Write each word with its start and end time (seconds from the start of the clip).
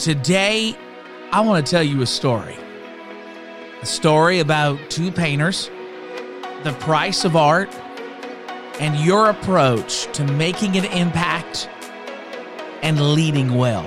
Today, 0.00 0.74
I 1.30 1.42
want 1.42 1.66
to 1.66 1.70
tell 1.70 1.82
you 1.82 2.00
a 2.00 2.06
story. 2.06 2.56
A 3.82 3.84
story 3.84 4.38
about 4.38 4.78
two 4.88 5.12
painters, 5.12 5.70
the 6.62 6.74
price 6.80 7.26
of 7.26 7.36
art, 7.36 7.68
and 8.80 8.96
your 8.96 9.28
approach 9.28 10.10
to 10.14 10.24
making 10.24 10.78
an 10.78 10.86
impact 10.86 11.68
and 12.80 13.12
leading 13.12 13.56
well. 13.56 13.84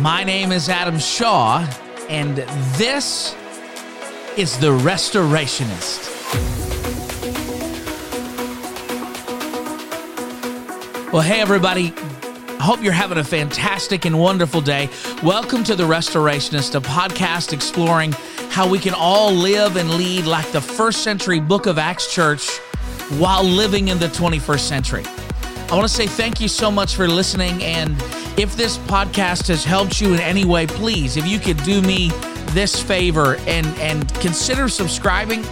My 0.00 0.22
name 0.22 0.52
is 0.52 0.68
Adam 0.68 1.00
Shaw, 1.00 1.66
and 2.08 2.36
this 2.78 3.34
is 4.36 4.56
The 4.60 4.68
Restorationist. 4.68 6.12
Well, 11.12 11.22
hey, 11.22 11.40
everybody. 11.40 11.92
Hope 12.64 12.82
you're 12.82 12.94
having 12.94 13.18
a 13.18 13.24
fantastic 13.24 14.06
and 14.06 14.18
wonderful 14.18 14.62
day. 14.62 14.88
Welcome 15.22 15.64
to 15.64 15.76
The 15.76 15.82
Restorationist, 15.82 16.74
a 16.74 16.80
podcast 16.80 17.52
exploring 17.52 18.12
how 18.48 18.66
we 18.66 18.78
can 18.78 18.94
all 18.94 19.30
live 19.30 19.76
and 19.76 19.90
lead 19.90 20.24
like 20.24 20.50
the 20.50 20.62
first 20.62 21.02
century 21.02 21.40
book 21.40 21.66
of 21.66 21.76
Acts 21.76 22.10
church 22.10 22.56
while 23.18 23.44
living 23.44 23.88
in 23.88 23.98
the 23.98 24.06
21st 24.06 24.60
century. 24.60 25.04
I 25.04 25.74
want 25.76 25.82
to 25.82 25.94
say 25.94 26.06
thank 26.06 26.40
you 26.40 26.48
so 26.48 26.70
much 26.70 26.96
for 26.96 27.06
listening. 27.06 27.62
And 27.62 28.00
if 28.38 28.56
this 28.56 28.78
podcast 28.78 29.48
has 29.48 29.62
helped 29.62 30.00
you 30.00 30.14
in 30.14 30.20
any 30.20 30.46
way, 30.46 30.66
please, 30.66 31.18
if 31.18 31.26
you 31.26 31.38
could 31.38 31.62
do 31.64 31.82
me 31.82 32.12
this 32.52 32.82
favor 32.82 33.36
and, 33.46 33.66
and 33.78 34.08
consider 34.20 34.70
subscribing 34.70 35.44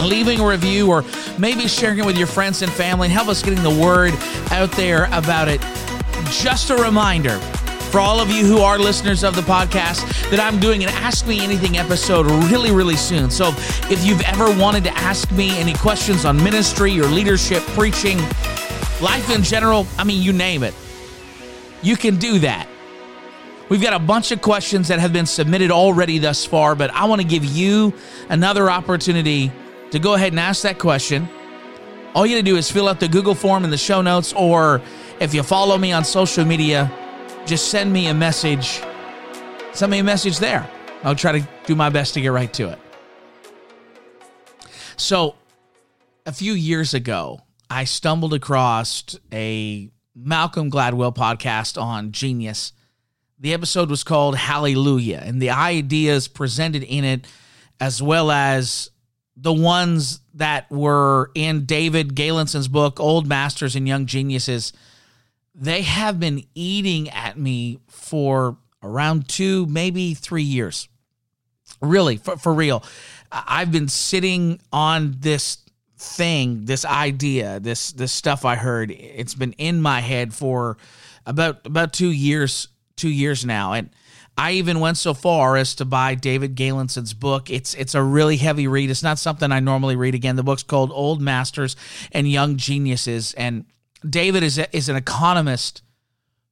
leaving 0.00 0.40
a 0.40 0.46
review 0.48 0.90
or 0.90 1.04
maybe 1.38 1.68
sharing 1.68 2.00
it 2.00 2.04
with 2.04 2.18
your 2.18 2.26
friends 2.26 2.62
and 2.62 2.72
family 2.72 3.06
and 3.06 3.12
help 3.12 3.28
us 3.28 3.40
getting 3.40 3.62
the 3.62 3.70
word 3.70 4.12
out 4.50 4.72
there 4.72 5.04
about 5.12 5.46
it. 5.46 5.60
Just 6.40 6.70
a 6.70 6.76
reminder 6.76 7.38
for 7.90 8.00
all 8.00 8.18
of 8.18 8.30
you 8.30 8.46
who 8.46 8.58
are 8.58 8.78
listeners 8.78 9.22
of 9.22 9.36
the 9.36 9.42
podcast 9.42 10.30
that 10.30 10.40
I'm 10.40 10.58
doing 10.58 10.82
an 10.82 10.88
Ask 10.88 11.26
Me 11.26 11.40
Anything 11.40 11.76
episode 11.76 12.24
really, 12.50 12.72
really 12.72 12.96
soon. 12.96 13.30
So 13.30 13.48
if 13.90 14.04
you've 14.04 14.22
ever 14.22 14.46
wanted 14.58 14.82
to 14.84 14.90
ask 14.96 15.30
me 15.30 15.56
any 15.58 15.74
questions 15.74 16.24
on 16.24 16.42
ministry 16.42 16.98
or 16.98 17.04
leadership, 17.04 17.62
preaching, 17.74 18.16
life 19.00 19.30
in 19.32 19.42
general, 19.42 19.86
I 19.98 20.04
mean, 20.04 20.22
you 20.22 20.32
name 20.32 20.62
it, 20.62 20.74
you 21.82 21.96
can 21.96 22.16
do 22.16 22.38
that. 22.40 22.66
We've 23.68 23.82
got 23.82 23.92
a 23.92 24.00
bunch 24.00 24.32
of 24.32 24.40
questions 24.40 24.88
that 24.88 25.00
have 25.00 25.12
been 25.12 25.26
submitted 25.26 25.70
already 25.70 26.18
thus 26.18 26.44
far, 26.46 26.74
but 26.74 26.90
I 26.92 27.04
want 27.04 27.20
to 27.20 27.26
give 27.26 27.44
you 27.44 27.92
another 28.30 28.70
opportunity 28.70 29.52
to 29.90 29.98
go 29.98 30.14
ahead 30.14 30.32
and 30.32 30.40
ask 30.40 30.62
that 30.62 30.78
question. 30.78 31.28
All 32.14 32.26
you 32.26 32.36
got 32.36 32.40
to 32.40 32.50
do 32.50 32.56
is 32.56 32.70
fill 32.70 32.88
out 32.88 33.00
the 33.00 33.08
Google 33.08 33.34
form 33.34 33.64
in 33.64 33.70
the 33.70 33.78
show 33.78 34.02
notes, 34.02 34.32
or 34.34 34.82
if 35.22 35.32
you 35.32 35.44
follow 35.44 35.78
me 35.78 35.92
on 35.92 36.04
social 36.04 36.44
media, 36.44 36.90
just 37.46 37.68
send 37.68 37.92
me 37.92 38.08
a 38.08 38.14
message. 38.14 38.82
Send 39.72 39.92
me 39.92 40.00
a 40.00 40.04
message 40.04 40.38
there. 40.38 40.68
I'll 41.04 41.14
try 41.14 41.38
to 41.38 41.48
do 41.64 41.76
my 41.76 41.90
best 41.90 42.14
to 42.14 42.20
get 42.20 42.32
right 42.32 42.52
to 42.54 42.70
it. 42.70 42.78
So, 44.96 45.36
a 46.26 46.32
few 46.32 46.54
years 46.54 46.92
ago, 46.92 47.40
I 47.70 47.84
stumbled 47.84 48.34
across 48.34 49.16
a 49.32 49.90
Malcolm 50.14 50.70
Gladwell 50.72 51.14
podcast 51.14 51.80
on 51.80 52.10
Genius. 52.10 52.72
The 53.38 53.54
episode 53.54 53.90
was 53.90 54.02
called 54.02 54.36
Hallelujah, 54.36 55.22
and 55.24 55.40
the 55.40 55.50
ideas 55.50 56.26
presented 56.26 56.82
in 56.82 57.04
it, 57.04 57.28
as 57.78 58.02
well 58.02 58.32
as 58.32 58.90
the 59.36 59.52
ones 59.52 60.18
that 60.34 60.68
were 60.70 61.30
in 61.36 61.64
David 61.64 62.16
Galenson's 62.16 62.68
book, 62.68 62.98
Old 62.98 63.28
Masters 63.28 63.76
and 63.76 63.86
Young 63.86 64.06
Geniuses, 64.06 64.72
they 65.54 65.82
have 65.82 66.18
been 66.18 66.44
eating 66.54 67.10
at 67.10 67.38
me 67.38 67.78
for 67.88 68.56
around 68.82 69.28
two, 69.28 69.66
maybe 69.66 70.14
three 70.14 70.42
years. 70.42 70.88
Really, 71.80 72.16
for, 72.16 72.36
for 72.36 72.52
real. 72.54 72.84
I've 73.30 73.72
been 73.72 73.88
sitting 73.88 74.60
on 74.72 75.16
this 75.18 75.58
thing, 75.98 76.64
this 76.64 76.84
idea, 76.84 77.60
this 77.60 77.92
this 77.92 78.12
stuff 78.12 78.44
I 78.44 78.56
heard. 78.56 78.90
It's 78.90 79.34
been 79.34 79.52
in 79.54 79.80
my 79.80 80.00
head 80.00 80.34
for 80.34 80.76
about 81.26 81.66
about 81.66 81.92
two 81.92 82.10
years, 82.10 82.68
two 82.96 83.08
years 83.08 83.44
now, 83.44 83.72
and 83.72 83.90
I 84.36 84.52
even 84.52 84.80
went 84.80 84.96
so 84.96 85.14
far 85.14 85.56
as 85.56 85.74
to 85.76 85.84
buy 85.84 86.14
David 86.14 86.54
Galenson's 86.56 87.14
book. 87.14 87.50
It's 87.50 87.74
it's 87.74 87.94
a 87.94 88.02
really 88.02 88.36
heavy 88.36 88.66
read. 88.66 88.90
It's 88.90 89.02
not 89.02 89.18
something 89.18 89.52
I 89.52 89.60
normally 89.60 89.96
read. 89.96 90.14
Again, 90.14 90.36
the 90.36 90.42
book's 90.42 90.62
called 90.62 90.90
Old 90.92 91.20
Masters 91.20 91.76
and 92.12 92.28
Young 92.28 92.56
Geniuses, 92.56 93.34
and 93.34 93.64
David 94.08 94.42
is 94.42 94.58
a, 94.58 94.74
is 94.76 94.88
an 94.88 94.96
economist 94.96 95.82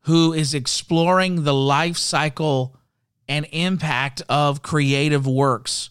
who 0.02 0.32
is 0.32 0.54
exploring 0.54 1.44
the 1.44 1.54
life 1.54 1.96
cycle 1.96 2.76
and 3.28 3.46
impact 3.52 4.22
of 4.28 4.62
creative 4.62 5.26
works. 5.26 5.90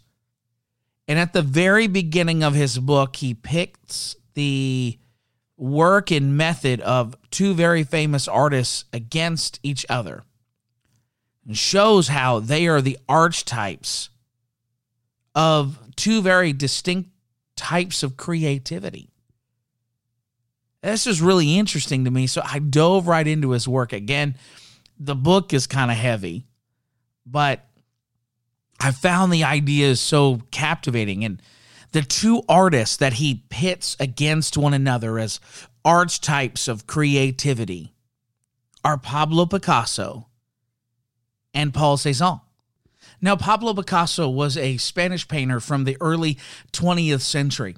And 1.07 1.17
at 1.17 1.33
the 1.33 1.41
very 1.41 1.87
beginning 1.87 2.43
of 2.43 2.53
his 2.53 2.77
book, 2.77 3.15
he 3.15 3.33
picks 3.33 4.15
the 4.33 4.99
work 5.57 6.11
and 6.11 6.37
method 6.37 6.81
of 6.81 7.15
two 7.31 7.53
very 7.53 7.83
famous 7.83 8.27
artists 8.27 8.85
against 8.93 9.59
each 9.63 9.85
other 9.89 10.23
and 11.45 11.57
shows 11.57 12.07
how 12.07 12.39
they 12.39 12.67
are 12.67 12.81
the 12.81 12.97
archetypes 13.09 14.09
of 15.35 15.79
two 15.95 16.21
very 16.21 16.53
distinct 16.53 17.09
types 17.55 18.03
of 18.03 18.15
creativity. 18.15 19.09
This 20.81 21.07
is 21.07 21.21
really 21.21 21.57
interesting 21.57 22.05
to 22.05 22.11
me. 22.11 22.27
So 22.27 22.41
I 22.43 22.59
dove 22.59 23.07
right 23.07 23.27
into 23.27 23.51
his 23.51 23.67
work. 23.67 23.93
Again, 23.93 24.35
the 24.97 25.15
book 25.15 25.53
is 25.53 25.67
kind 25.67 25.91
of 25.91 25.97
heavy, 25.97 26.45
but 27.25 27.65
I 28.79 28.91
found 28.91 29.31
the 29.31 29.43
ideas 29.43 29.99
so 29.99 30.41
captivating. 30.51 31.25
And 31.25 31.41
the 31.91 32.01
two 32.01 32.43
artists 32.47 32.97
that 32.97 33.13
he 33.13 33.43
pits 33.49 33.97
against 33.99 34.57
one 34.57 34.73
another 34.73 35.19
as 35.19 35.39
archetypes 35.83 36.67
of 36.67 36.87
creativity 36.87 37.93
are 38.83 38.97
Pablo 38.97 39.45
Picasso 39.45 40.27
and 41.53 41.73
Paul 41.73 41.97
Cézanne. 41.97 42.41
Now, 43.21 43.35
Pablo 43.35 43.73
Picasso 43.73 44.29
was 44.29 44.55
a 44.55 44.77
Spanish 44.77 45.27
painter 45.27 45.59
from 45.59 45.83
the 45.83 45.97
early 45.99 46.37
20th 46.71 47.21
century. 47.21 47.75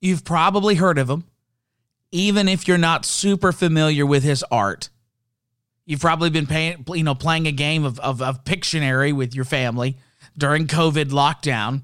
You've 0.00 0.24
probably 0.24 0.76
heard 0.76 0.98
of 0.98 1.10
him, 1.10 1.24
even 2.12 2.48
if 2.48 2.66
you're 2.66 2.78
not 2.78 3.04
super 3.04 3.52
familiar 3.52 4.04
with 4.04 4.22
his 4.22 4.44
art. 4.50 4.88
You've 5.86 6.00
probably 6.00 6.30
been 6.30 6.46
paying, 6.46 6.84
you 6.88 7.02
know, 7.02 7.14
playing 7.14 7.46
a 7.46 7.52
game 7.52 7.84
of, 7.84 7.98
of, 8.00 8.22
of 8.22 8.44
Pictionary 8.44 9.12
with 9.12 9.34
your 9.34 9.44
family 9.44 9.96
during 10.36 10.66
COVID 10.66 11.06
lockdown, 11.06 11.82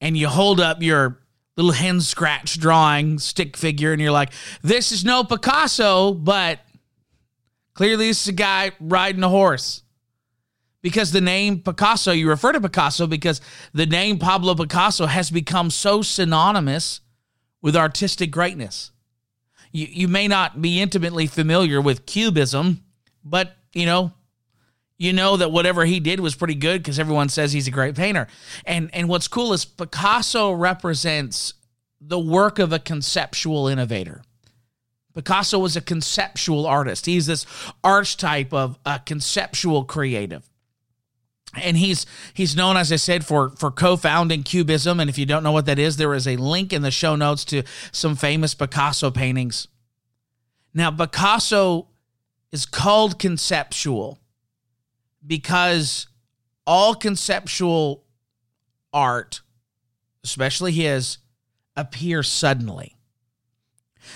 and 0.00 0.16
you 0.16 0.28
hold 0.28 0.60
up 0.60 0.82
your 0.82 1.18
little 1.56 1.72
hen 1.72 2.00
scratch 2.00 2.58
drawing 2.58 3.18
stick 3.18 3.56
figure, 3.56 3.92
and 3.92 4.00
you're 4.00 4.12
like, 4.12 4.32
this 4.62 4.92
is 4.92 5.04
no 5.04 5.24
Picasso, 5.24 6.14
but 6.14 6.60
clearly 7.74 8.08
this 8.08 8.22
is 8.22 8.28
a 8.28 8.32
guy 8.32 8.72
riding 8.80 9.22
a 9.22 9.28
horse 9.28 9.82
because 10.82 11.10
the 11.12 11.20
name 11.20 11.60
Picasso, 11.60 12.12
you 12.12 12.28
refer 12.28 12.52
to 12.52 12.60
Picasso 12.60 13.06
because 13.06 13.40
the 13.72 13.86
name 13.86 14.18
Pablo 14.18 14.54
Picasso 14.54 15.06
has 15.06 15.30
become 15.30 15.70
so 15.70 16.02
synonymous 16.02 17.00
with 17.60 17.76
artistic 17.76 18.30
greatness. 18.30 18.92
You, 19.78 19.86
you 19.90 20.08
may 20.08 20.26
not 20.26 20.60
be 20.60 20.80
intimately 20.80 21.28
familiar 21.28 21.80
with 21.80 22.04
Cubism, 22.04 22.82
but 23.24 23.56
you 23.72 23.86
know, 23.86 24.12
you 24.96 25.12
know 25.12 25.36
that 25.36 25.52
whatever 25.52 25.84
he 25.84 26.00
did 26.00 26.18
was 26.18 26.34
pretty 26.34 26.56
good 26.56 26.82
because 26.82 26.98
everyone 26.98 27.28
says 27.28 27.52
he's 27.52 27.68
a 27.68 27.70
great 27.70 27.94
painter. 27.94 28.26
And 28.64 28.90
and 28.92 29.08
what's 29.08 29.28
cool 29.28 29.52
is 29.52 29.64
Picasso 29.64 30.50
represents 30.50 31.54
the 32.00 32.18
work 32.18 32.58
of 32.58 32.72
a 32.72 32.80
conceptual 32.80 33.68
innovator. 33.68 34.22
Picasso 35.14 35.60
was 35.60 35.76
a 35.76 35.80
conceptual 35.80 36.66
artist. 36.66 37.06
He's 37.06 37.26
this 37.26 37.46
archetype 37.84 38.52
of 38.52 38.78
a 38.84 39.00
conceptual 39.04 39.84
creative 39.84 40.47
and 41.54 41.76
he's 41.76 42.06
he's 42.34 42.56
known 42.56 42.76
as 42.76 42.92
i 42.92 42.96
said 42.96 43.24
for 43.24 43.50
for 43.50 43.70
co-founding 43.70 44.42
cubism. 44.42 45.00
And 45.00 45.08
if 45.08 45.18
you 45.18 45.26
don't 45.26 45.42
know 45.42 45.52
what 45.52 45.66
that 45.66 45.78
is 45.78 45.96
there 45.96 46.14
is 46.14 46.26
a 46.26 46.36
link 46.36 46.72
in 46.72 46.82
the 46.82 46.90
show 46.90 47.16
notes 47.16 47.44
to 47.46 47.62
some 47.92 48.16
famous 48.16 48.54
picasso 48.54 49.10
paintings. 49.10 49.68
Now 50.74 50.90
picasso 50.90 51.88
is 52.52 52.66
called 52.66 53.18
conceptual 53.18 54.18
because 55.26 56.06
all 56.66 56.94
conceptual 56.94 58.04
art 58.92 59.40
especially 60.24 60.72
his 60.72 61.18
appear 61.76 62.22
suddenly. 62.22 62.96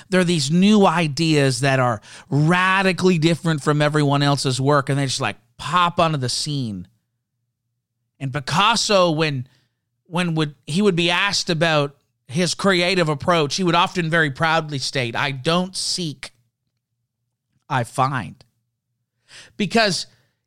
There 0.09 0.21
are 0.21 0.25
these 0.25 0.51
new 0.51 0.87
ideas 0.87 1.61
that 1.61 1.79
are 1.79 2.01
radically 2.29 3.19
different 3.19 3.63
from 3.63 3.81
everyone 3.81 4.23
else's 4.23 4.61
work 4.61 4.89
and 4.89 4.99
they 4.99 5.07
just 5.07 5.21
like 5.21 5.37
pop 5.57 6.01
onto 6.01 6.19
the 6.19 6.29
scene 6.29 6.89
and 8.23 8.33
Picasso, 8.33 9.11
when 9.11 9.49
when 10.05 10.35
would 10.37 10.55
he 10.67 10.81
would 10.81 10.95
be 10.95 11.11
asked 11.11 11.51
about 11.51 11.97
his 12.29 12.55
creative 12.55 13.09
approach, 13.09 13.57
he 13.57 13.65
would 13.65 13.75
often 13.75 14.09
very 14.09 14.31
proudly 14.31 14.79
state, 14.79 15.17
I 15.17 15.33
don't 15.33 15.77
seek, 15.77 16.31
I 17.69 17.85
find. 17.85 18.43
because 19.57 20.07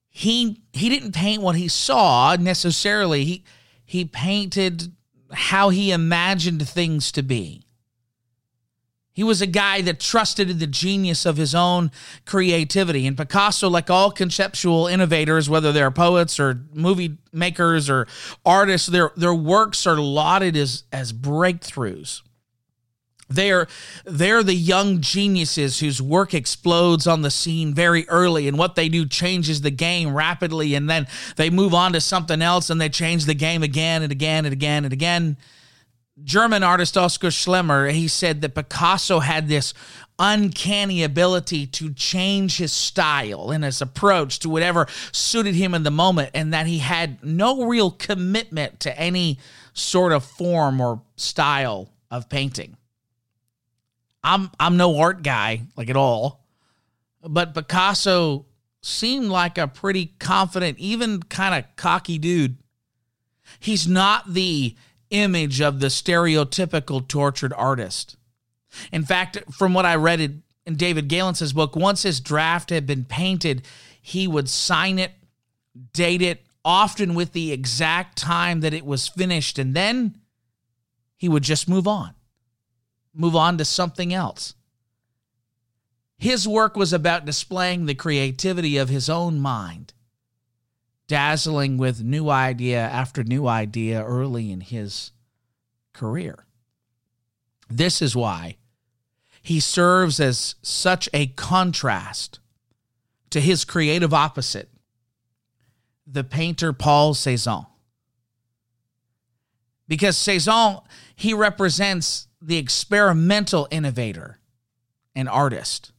he 0.09 0.61
he 0.71 0.87
didn't 0.87 1.11
paint 1.13 1.41
what 1.41 1.55
he 1.57 1.67
saw 1.67 2.37
necessarily. 2.39 3.25
He 3.25 3.43
he 3.83 4.05
painted 4.05 4.93
how 5.33 5.69
he 5.69 5.91
imagined 5.91 6.67
things 6.67 7.11
to 7.11 7.21
be. 7.21 7.64
He 9.15 9.23
was 9.23 9.41
a 9.41 9.47
guy 9.47 9.79
that 9.83 10.01
trusted 10.01 10.49
in 10.49 10.59
the 10.59 10.67
genius 10.67 11.25
of 11.25 11.37
his 11.37 11.55
own 11.55 11.89
creativity. 12.25 13.07
And 13.07 13.15
Picasso, 13.15 13.69
like 13.69 13.89
all 13.89 14.11
conceptual 14.11 14.87
innovators, 14.87 15.49
whether 15.49 15.71
they're 15.71 15.89
poets 15.89 16.37
or 16.37 16.65
movie 16.73 17.17
makers 17.31 17.89
or 17.89 18.07
artists, 18.45 18.87
their, 18.87 19.13
their 19.15 19.33
works 19.33 19.87
are 19.87 19.95
lauded 19.95 20.57
as, 20.57 20.83
as 20.91 21.13
breakthroughs. 21.13 22.23
They're, 23.29 23.67
they're 24.03 24.43
the 24.43 24.53
young 24.53 24.99
geniuses 24.99 25.79
whose 25.79 26.01
work 26.01 26.33
explodes 26.33 27.07
on 27.07 27.21
the 27.21 27.31
scene 27.31 27.73
very 27.73 28.07
early, 28.09 28.49
and 28.49 28.57
what 28.57 28.75
they 28.75 28.89
do 28.89 29.05
changes 29.05 29.61
the 29.61 29.71
game 29.71 30.13
rapidly, 30.13 30.75
and 30.75 30.89
then 30.89 31.07
they 31.37 31.49
move 31.49 31.73
on 31.73 31.93
to 31.93 32.01
something 32.01 32.41
else 32.41 32.69
and 32.69 32.81
they 32.81 32.89
change 32.89 33.23
the 33.25 33.33
game 33.33 33.63
again 33.63 34.03
and 34.03 34.11
again 34.11 34.43
and 34.43 34.51
again 34.51 34.83
and 34.83 34.93
again. 34.93 35.37
German 36.23 36.63
artist 36.63 36.97
Oskar 36.97 37.27
Schlemmer, 37.27 37.91
he 37.91 38.07
said 38.07 38.41
that 38.41 38.55
Picasso 38.55 39.19
had 39.19 39.47
this 39.47 39.73
uncanny 40.17 41.03
ability 41.03 41.67
to 41.67 41.93
change 41.93 42.57
his 42.57 42.71
style 42.71 43.51
and 43.51 43.65
his 43.65 43.81
approach 43.81 44.39
to 44.39 44.49
whatever 44.49 44.87
suited 45.11 45.55
him 45.55 45.73
in 45.73 45.83
the 45.83 45.91
moment, 45.91 46.31
and 46.33 46.53
that 46.53 46.67
he 46.67 46.79
had 46.79 47.21
no 47.23 47.65
real 47.65 47.91
commitment 47.91 48.79
to 48.79 48.97
any 48.97 49.39
sort 49.73 50.13
of 50.13 50.23
form 50.23 50.79
or 50.79 51.01
style 51.17 51.89
of 52.09 52.29
painting. 52.29 52.77
I'm 54.23 54.49
I'm 54.59 54.77
no 54.77 54.97
art 54.97 55.21
guy 55.21 55.63
like 55.75 55.89
at 55.89 55.97
all, 55.97 56.45
but 57.21 57.53
Picasso 57.53 58.45
seemed 58.81 59.27
like 59.27 59.57
a 59.57 59.67
pretty 59.67 60.13
confident, 60.19 60.79
even 60.79 61.21
kind 61.23 61.55
of 61.55 61.75
cocky 61.75 62.17
dude. 62.17 62.57
He's 63.59 63.87
not 63.87 64.33
the 64.33 64.75
image 65.09 65.61
of 65.61 65.79
the 65.79 65.87
stereotypical 65.87 67.07
tortured 67.07 67.53
artist. 67.53 68.17
In 68.91 69.03
fact, 69.03 69.37
from 69.51 69.73
what 69.73 69.85
I 69.85 69.95
read 69.95 70.19
in, 70.19 70.43
in 70.65 70.75
David 70.75 71.07
Galenson's 71.07 71.53
book, 71.53 71.75
once 71.75 72.03
his 72.03 72.19
draft 72.19 72.69
had 72.69 72.85
been 72.85 73.05
painted, 73.05 73.65
he 74.01 74.27
would 74.27 74.49
sign 74.49 74.99
it, 74.99 75.11
date 75.93 76.21
it, 76.21 76.45
often 76.63 77.13
with 77.13 77.31
the 77.33 77.51
exact 77.51 78.17
time 78.17 78.61
that 78.61 78.73
it 78.73 78.85
was 78.85 79.07
finished, 79.07 79.59
and 79.59 79.75
then 79.75 80.17
he 81.15 81.29
would 81.29 81.43
just 81.43 81.69
move 81.69 81.87
on, 81.87 82.13
move 83.13 83.35
on 83.35 83.57
to 83.57 83.65
something 83.65 84.13
else. 84.13 84.55
His 86.17 86.47
work 86.47 86.75
was 86.75 86.93
about 86.93 87.25
displaying 87.25 87.85
the 87.85 87.95
creativity 87.95 88.77
of 88.77 88.89
his 88.89 89.09
own 89.09 89.39
mind 89.39 89.93
dazzling 91.07 91.77
with 91.77 92.03
new 92.03 92.29
idea 92.29 92.79
after 92.79 93.23
new 93.23 93.47
idea 93.47 94.03
early 94.03 94.51
in 94.51 94.61
his 94.61 95.11
career. 95.93 96.45
This 97.69 98.01
is 98.01 98.15
why 98.15 98.57
he 99.41 99.59
serves 99.59 100.19
as 100.19 100.55
such 100.61 101.07
a 101.13 101.27
contrast 101.27 102.39
to 103.29 103.39
his 103.39 103.65
creative 103.65 104.13
opposite, 104.13 104.69
the 106.07 106.23
painter 106.23 106.73
Paul 106.73 107.13
Cézanne. 107.13 107.67
Because 109.87 110.17
Cézanne, 110.17 110.83
he 111.15 111.33
represents 111.33 112.27
the 112.41 112.57
experimental 112.57 113.67
innovator 113.69 114.39
and 115.15 115.29
artist. 115.29 115.91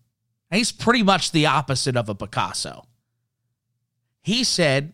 he's 0.51 0.73
pretty 0.73 1.03
much 1.03 1.31
the 1.31 1.47
opposite 1.47 1.97
of 1.97 2.09
a 2.09 2.15
Picasso. 2.15 2.87
He 4.23 4.43
said 4.43 4.93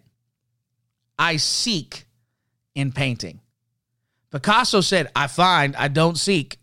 I 1.23 1.37
seek 1.37 2.07
in 2.75 2.91
painting. 2.91 3.39
Picasso 4.33 4.81
said, 4.81 5.09
I 5.15 5.29
find, 5.29 5.77
I 5.77 5.87
don't 5.87 6.19
seek. 6.19 6.59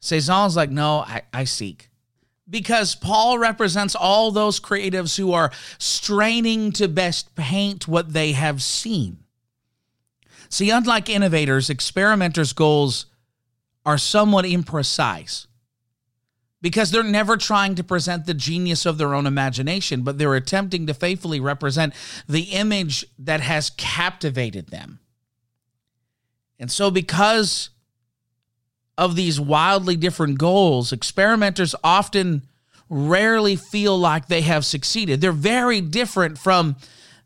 Cezanne's 0.00 0.56
like, 0.56 0.70
no, 0.70 1.00
I, 1.00 1.22
I 1.30 1.44
seek. 1.44 1.90
Because 2.48 2.94
Paul 2.94 3.38
represents 3.38 3.94
all 3.94 4.30
those 4.30 4.60
creatives 4.60 5.18
who 5.18 5.34
are 5.34 5.52
straining 5.76 6.72
to 6.72 6.88
best 6.88 7.34
paint 7.34 7.86
what 7.86 8.14
they 8.14 8.32
have 8.32 8.62
seen. 8.62 9.18
See, 10.48 10.70
unlike 10.70 11.10
innovators, 11.10 11.68
experimenters' 11.68 12.54
goals 12.54 13.06
are 13.84 13.98
somewhat 13.98 14.46
imprecise 14.46 15.48
because 16.62 16.90
they're 16.90 17.02
never 17.02 17.36
trying 17.36 17.74
to 17.74 17.84
present 17.84 18.26
the 18.26 18.34
genius 18.34 18.84
of 18.84 18.98
their 18.98 19.14
own 19.14 19.26
imagination, 19.26 20.02
but 20.02 20.18
they're 20.18 20.34
attempting 20.34 20.86
to 20.86 20.94
faithfully 20.94 21.40
represent 21.40 21.94
the 22.28 22.42
image 22.42 23.06
that 23.18 23.40
has 23.40 23.70
captivated 23.70 24.68
them. 24.68 25.00
And 26.58 26.70
so, 26.70 26.90
because 26.90 27.70
of 28.98 29.16
these 29.16 29.40
wildly 29.40 29.96
different 29.96 30.38
goals, 30.38 30.92
experimenters 30.92 31.74
often 31.82 32.42
rarely 32.90 33.56
feel 33.56 33.96
like 33.96 34.26
they 34.26 34.42
have 34.42 34.64
succeeded. 34.64 35.20
They're 35.20 35.32
very 35.32 35.80
different 35.80 36.36
from 36.36 36.76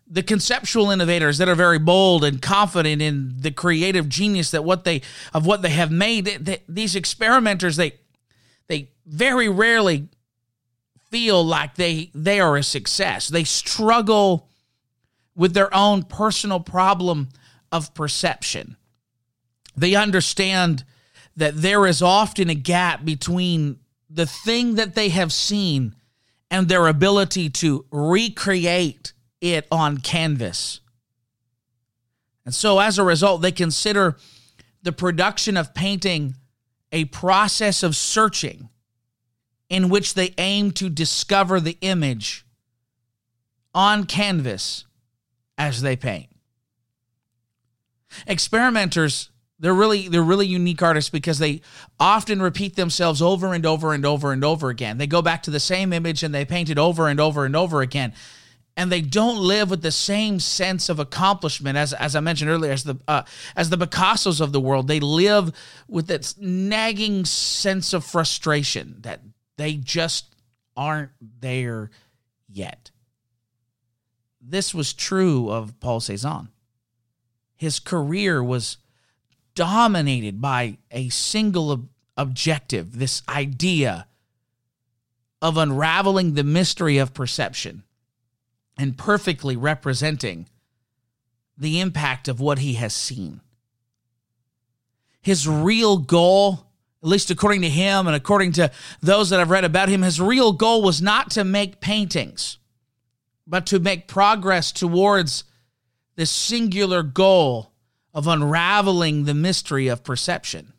the 0.06 0.22
conceptual 0.22 0.90
innovators 0.90 1.38
that 1.38 1.48
are 1.48 1.54
very 1.54 1.78
bold 1.78 2.22
and 2.22 2.40
confident 2.40 3.02
in 3.02 3.34
the 3.38 3.50
creative 3.50 4.08
genius 4.08 4.50
that 4.52 4.62
what 4.62 4.84
they 4.84 5.00
of 5.32 5.46
what 5.46 5.62
they 5.62 5.70
have 5.70 5.90
made. 5.90 6.60
These 6.68 6.94
experimenters, 6.94 7.76
they 7.76 7.94
very 9.06 9.48
rarely 9.48 10.08
feel 11.10 11.44
like 11.44 11.76
they 11.76 12.10
they 12.14 12.40
are 12.40 12.56
a 12.56 12.62
success. 12.62 13.28
They 13.28 13.44
struggle 13.44 14.48
with 15.36 15.54
their 15.54 15.74
own 15.74 16.04
personal 16.04 16.60
problem 16.60 17.28
of 17.70 17.94
perception. 17.94 18.76
They 19.76 19.94
understand 19.94 20.84
that 21.36 21.60
there 21.60 21.86
is 21.86 22.00
often 22.00 22.48
a 22.48 22.54
gap 22.54 23.04
between 23.04 23.80
the 24.08 24.26
thing 24.26 24.76
that 24.76 24.94
they 24.94 25.08
have 25.08 25.32
seen 25.32 25.94
and 26.50 26.68
their 26.68 26.86
ability 26.86 27.50
to 27.50 27.84
recreate 27.90 29.12
it 29.40 29.66
on 29.72 29.98
canvas. 29.98 30.80
And 32.44 32.54
so 32.54 32.78
as 32.78 32.98
a 32.98 33.04
result, 33.04 33.42
they 33.42 33.50
consider 33.50 34.16
the 34.82 34.92
production 34.92 35.56
of 35.56 35.74
painting 35.74 36.34
a 36.92 37.06
process 37.06 37.82
of 37.82 37.96
searching 37.96 38.68
in 39.68 39.88
which 39.88 40.14
they 40.14 40.34
aim 40.38 40.70
to 40.72 40.88
discover 40.88 41.60
the 41.60 41.78
image 41.80 42.44
on 43.74 44.04
canvas 44.04 44.84
as 45.58 45.82
they 45.82 45.96
paint. 45.96 46.28
Experimenters, 48.26 49.30
they're 49.58 49.74
really 49.74 50.08
they're 50.08 50.22
really 50.22 50.46
unique 50.46 50.82
artists 50.82 51.10
because 51.10 51.38
they 51.38 51.62
often 51.98 52.40
repeat 52.40 52.76
themselves 52.76 53.20
over 53.20 53.54
and 53.54 53.66
over 53.66 53.92
and 53.92 54.04
over 54.06 54.32
and 54.32 54.44
over 54.44 54.68
again. 54.68 54.98
They 54.98 55.06
go 55.06 55.22
back 55.22 55.42
to 55.44 55.50
the 55.50 55.60
same 55.60 55.92
image 55.92 56.22
and 56.22 56.34
they 56.34 56.44
paint 56.44 56.70
it 56.70 56.78
over 56.78 57.08
and 57.08 57.18
over 57.18 57.44
and 57.44 57.56
over 57.56 57.80
again 57.80 58.12
and 58.76 58.90
they 58.90 59.00
don't 59.00 59.38
live 59.38 59.70
with 59.70 59.82
the 59.82 59.92
same 59.92 60.40
sense 60.40 60.88
of 60.88 60.98
accomplishment 60.98 61.76
as, 61.76 61.92
as 61.92 62.16
I 62.16 62.20
mentioned 62.20 62.50
earlier 62.50 62.72
as 62.72 62.84
the 62.84 62.96
uh, 63.06 63.22
as 63.56 63.70
the 63.70 63.78
Picassos 63.78 64.40
of 64.40 64.52
the 64.52 64.60
world. 64.60 64.88
They 64.88 65.00
live 65.00 65.52
with 65.88 66.08
that 66.08 66.34
nagging 66.38 67.24
sense 67.24 67.92
of 67.92 68.04
frustration 68.04 68.96
that 69.00 69.20
they 69.56 69.74
just 69.74 70.34
aren't 70.76 71.10
there 71.40 71.90
yet. 72.48 72.90
This 74.40 74.74
was 74.74 74.92
true 74.92 75.50
of 75.50 75.78
Paul 75.80 76.00
Cézanne. 76.00 76.48
His 77.56 77.78
career 77.78 78.42
was 78.42 78.76
dominated 79.54 80.40
by 80.40 80.78
a 80.90 81.08
single 81.08 81.70
ob- 81.70 81.88
objective, 82.16 82.98
this 82.98 83.22
idea 83.28 84.06
of 85.40 85.56
unraveling 85.56 86.34
the 86.34 86.44
mystery 86.44 86.98
of 86.98 87.14
perception 87.14 87.84
and 88.76 88.98
perfectly 88.98 89.56
representing 89.56 90.48
the 91.56 91.80
impact 91.80 92.28
of 92.28 92.40
what 92.40 92.58
he 92.58 92.74
has 92.74 92.92
seen. 92.92 93.40
His 95.22 95.48
real 95.48 95.98
goal, 95.98 96.63
at 97.04 97.08
least 97.08 97.30
according 97.30 97.60
to 97.60 97.68
him 97.68 98.06
and 98.06 98.16
according 98.16 98.52
to 98.52 98.70
those 99.02 99.28
that 99.28 99.38
I've 99.38 99.50
read 99.50 99.64
about 99.64 99.90
him, 99.90 100.00
his 100.00 100.18
real 100.18 100.52
goal 100.52 100.82
was 100.82 101.02
not 101.02 101.30
to 101.32 101.44
make 101.44 101.80
paintings, 101.80 102.56
but 103.46 103.66
to 103.66 103.78
make 103.78 104.08
progress 104.08 104.72
towards 104.72 105.44
this 106.16 106.30
singular 106.30 107.02
goal 107.02 107.72
of 108.14 108.26
unraveling 108.26 109.24
the 109.24 109.34
mystery 109.34 109.86
of 109.88 110.02
perception. 110.02 110.72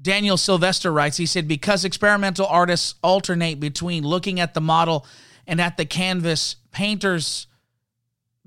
Daniel 0.00 0.36
Sylvester 0.36 0.92
writes, 0.92 1.16
he 1.16 1.26
said, 1.26 1.48
because 1.48 1.84
experimental 1.84 2.46
artists 2.46 2.94
alternate 3.02 3.58
between 3.58 4.04
looking 4.04 4.38
at 4.38 4.54
the 4.54 4.60
model 4.60 5.04
and 5.48 5.60
at 5.60 5.78
the 5.78 5.84
canvas, 5.84 6.54
painters 6.70 7.48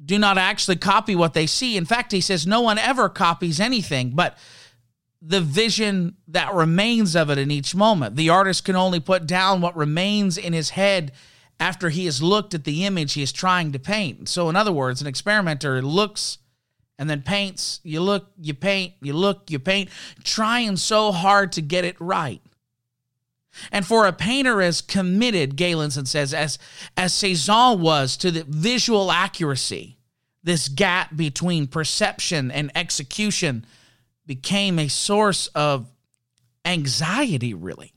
do 0.04 0.18
not 0.18 0.38
actually 0.38 0.78
copy 0.78 1.16
what 1.16 1.34
they 1.34 1.48
see. 1.48 1.76
In 1.76 1.86
fact, 1.86 2.14
he 2.14 2.22
says 2.22 2.48
no 2.48 2.62
one 2.62 2.78
ever 2.78 3.10
copies 3.10 3.60
anything, 3.60 4.12
but 4.12 4.38
the 5.26 5.42
vision 5.42 6.16
that 6.28 6.54
remains 6.54 7.16
of 7.16 7.30
it 7.30 7.38
in 7.38 7.50
each 7.50 7.74
moment. 7.74 8.18
The 8.18 8.30
artist 8.30 8.66
can 8.66 8.76
only 8.76 9.00
put 9.00 9.26
down 9.26 9.62
what 9.62 9.76
remains 9.76 10.38
in 10.38 10.52
his 10.52 10.72
head 10.72 11.14
after 11.60 11.90
he 11.90 12.06
has 12.06 12.22
looked 12.22 12.54
at 12.54 12.66
the 12.66 12.86
image 12.86 13.14
he 13.14 13.24
is 13.24 13.32
trying 13.32 13.72
to 13.72 13.80
paint. 13.80 14.28
So, 14.28 14.50
in 14.50 14.58
other 14.58 14.74
words, 14.74 15.02
an 15.02 15.08
experimenter 15.08 15.82
looks 15.82 16.40
and 17.00 17.10
then 17.10 17.22
paints. 17.22 17.80
You 17.84 18.02
look, 18.02 18.32
you 18.38 18.54
paint, 18.54 18.94
you 19.02 19.14
look, 19.14 19.50
you 19.50 19.60
paint, 19.60 19.90
trying 20.26 20.76
so 20.76 21.14
hard 21.14 21.54
to 21.54 21.62
get 21.62 21.86
it 21.86 21.96
right. 22.02 22.42
And 23.72 23.86
for 23.86 24.06
a 24.06 24.14
painter 24.14 24.62
as 24.62 24.82
committed, 24.82 25.56
Galenson 25.56 26.08
says, 26.08 26.34
as, 26.34 26.58
as 26.98 27.14
Cezanne 27.14 27.80
was 27.80 28.18
to 28.18 28.32
the 28.32 28.44
visual 28.44 29.12
accuracy, 29.12 29.98
this 30.44 30.68
gap 30.68 31.16
between 31.16 31.68
perception 31.68 32.52
and 32.52 32.72
execution 32.76 33.66
became 34.26 34.80
a 34.80 34.88
source 34.88 35.48
of 35.48 35.88
anxiety, 36.66 37.54
really. 37.54 37.94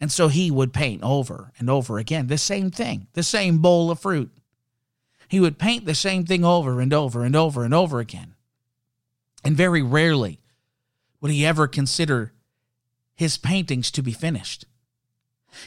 And 0.00 0.12
so 0.12 0.28
he 0.28 0.50
would 0.50 0.72
paint 0.72 1.02
over 1.02 1.52
and 1.58 1.70
over 1.70 1.98
again 1.98 2.26
the 2.26 2.38
same 2.38 2.70
thing, 2.70 3.06
the 3.14 3.22
same 3.22 3.58
bowl 3.58 3.90
of 3.90 4.00
fruit. 4.00 4.30
He 5.28 5.40
would 5.40 5.58
paint 5.58 5.86
the 5.86 5.94
same 5.94 6.24
thing 6.24 6.44
over 6.44 6.80
and 6.80 6.92
over 6.92 7.24
and 7.24 7.34
over 7.34 7.64
and 7.64 7.72
over 7.72 8.00
again. 8.00 8.34
And 9.44 9.56
very 9.56 9.82
rarely 9.82 10.40
would 11.20 11.30
he 11.30 11.46
ever 11.46 11.66
consider 11.66 12.32
his 13.14 13.38
paintings 13.38 13.90
to 13.92 14.02
be 14.02 14.12
finished. 14.12 14.66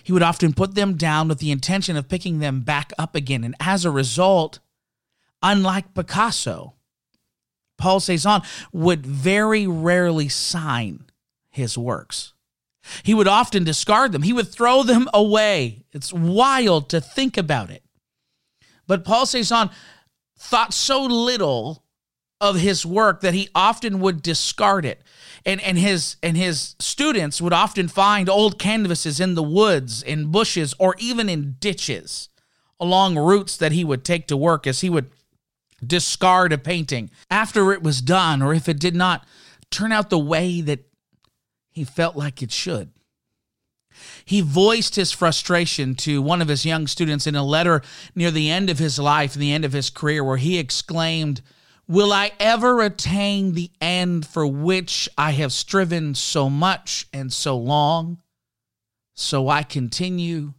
He 0.03 0.13
would 0.13 0.23
often 0.23 0.53
put 0.53 0.75
them 0.75 0.95
down 0.95 1.27
with 1.27 1.39
the 1.39 1.51
intention 1.51 1.97
of 1.97 2.07
picking 2.07 2.39
them 2.39 2.61
back 2.61 2.93
up 2.97 3.15
again. 3.15 3.43
And 3.43 3.55
as 3.59 3.85
a 3.85 3.91
result, 3.91 4.59
unlike 5.41 5.95
Picasso, 5.95 6.75
Paul 7.79 8.00
Cezanne 8.00 8.43
would 8.71 9.05
very 9.05 9.65
rarely 9.65 10.29
sign 10.29 11.05
his 11.50 11.77
works. 11.77 12.33
He 13.03 13.13
would 13.13 13.27
often 13.27 13.63
discard 13.63 14.12
them, 14.12 14.21
he 14.21 14.33
would 14.33 14.50
throw 14.50 14.83
them 14.83 15.07
away. 15.13 15.86
It's 15.91 16.13
wild 16.13 16.89
to 16.89 17.01
think 17.01 17.38
about 17.38 17.71
it. 17.71 17.83
But 18.86 19.03
Paul 19.03 19.25
Cezanne 19.25 19.71
thought 20.38 20.74
so 20.74 21.03
little 21.03 21.83
of 22.41 22.55
his 22.55 22.86
work 22.86 23.21
that 23.21 23.33
he 23.33 23.50
often 23.53 24.00
would 24.00 24.21
discard 24.21 24.86
it. 24.86 25.01
And, 25.45 25.62
and 25.62 25.77
his 25.77 26.17
and 26.21 26.36
his 26.36 26.75
students 26.79 27.41
would 27.41 27.53
often 27.53 27.88
find 27.88 28.29
old 28.29 28.59
canvases 28.59 29.19
in 29.19 29.36
the 29.36 29.43
woods, 29.43 30.01
in 30.01 30.31
bushes, 30.31 30.74
or 30.79 30.95
even 31.00 31.29
in 31.29 31.55
ditches 31.59 32.29
along 32.79 33.17
routes 33.17 33.57
that 33.57 33.74
he 33.74 33.83
would 33.83 34.05
take 34.05 34.27
to 34.27 34.38
work 34.38 34.65
as 34.65 34.81
he 34.81 34.89
would 34.89 35.12
discard 35.86 36.53
a 36.53 36.57
painting 36.57 37.09
after 37.29 37.71
it 37.74 37.83
was 37.83 38.01
done 38.01 38.41
or 38.41 38.53
if 38.53 38.67
it 38.69 38.79
did 38.79 38.95
not 38.95 39.25
turn 39.71 39.91
out 39.91 40.09
the 40.09 40.19
way 40.19 40.62
that 40.62 40.86
he 41.69 41.83
felt 41.83 42.15
like 42.15 42.41
it 42.41 42.51
should. 42.51 42.91
He 44.24 44.41
voiced 44.41 44.95
his 44.95 45.12
frustration 45.12 45.95
to 45.95 46.21
one 46.21 46.41
of 46.41 46.48
his 46.48 46.65
young 46.65 46.88
students 46.88 47.27
in 47.27 47.36
a 47.36 47.43
letter 47.43 47.81
near 48.15 48.31
the 48.31 48.50
end 48.50 48.69
of 48.69 48.79
his 48.79 49.00
life 49.00 49.33
and 49.33 49.41
the 49.41 49.51
end 49.51 49.65
of 49.65 49.74
his 49.74 49.89
career, 49.89 50.24
where 50.24 50.38
he 50.38 50.57
exclaimed, 50.57 51.41
Will 51.88 52.13
I 52.13 52.31
ever 52.39 52.81
attain 52.81 53.53
the 53.53 53.71
end 53.81 54.25
for 54.27 54.45
which 54.45 55.09
I 55.17 55.31
have 55.31 55.51
striven 55.51 56.13
so 56.13 56.50
much 56.50 57.07
and 57.12 57.33
so 57.33 57.57
long? 57.57 58.21
So 59.15 59.50
I 59.50 59.63
continue 59.63 60.53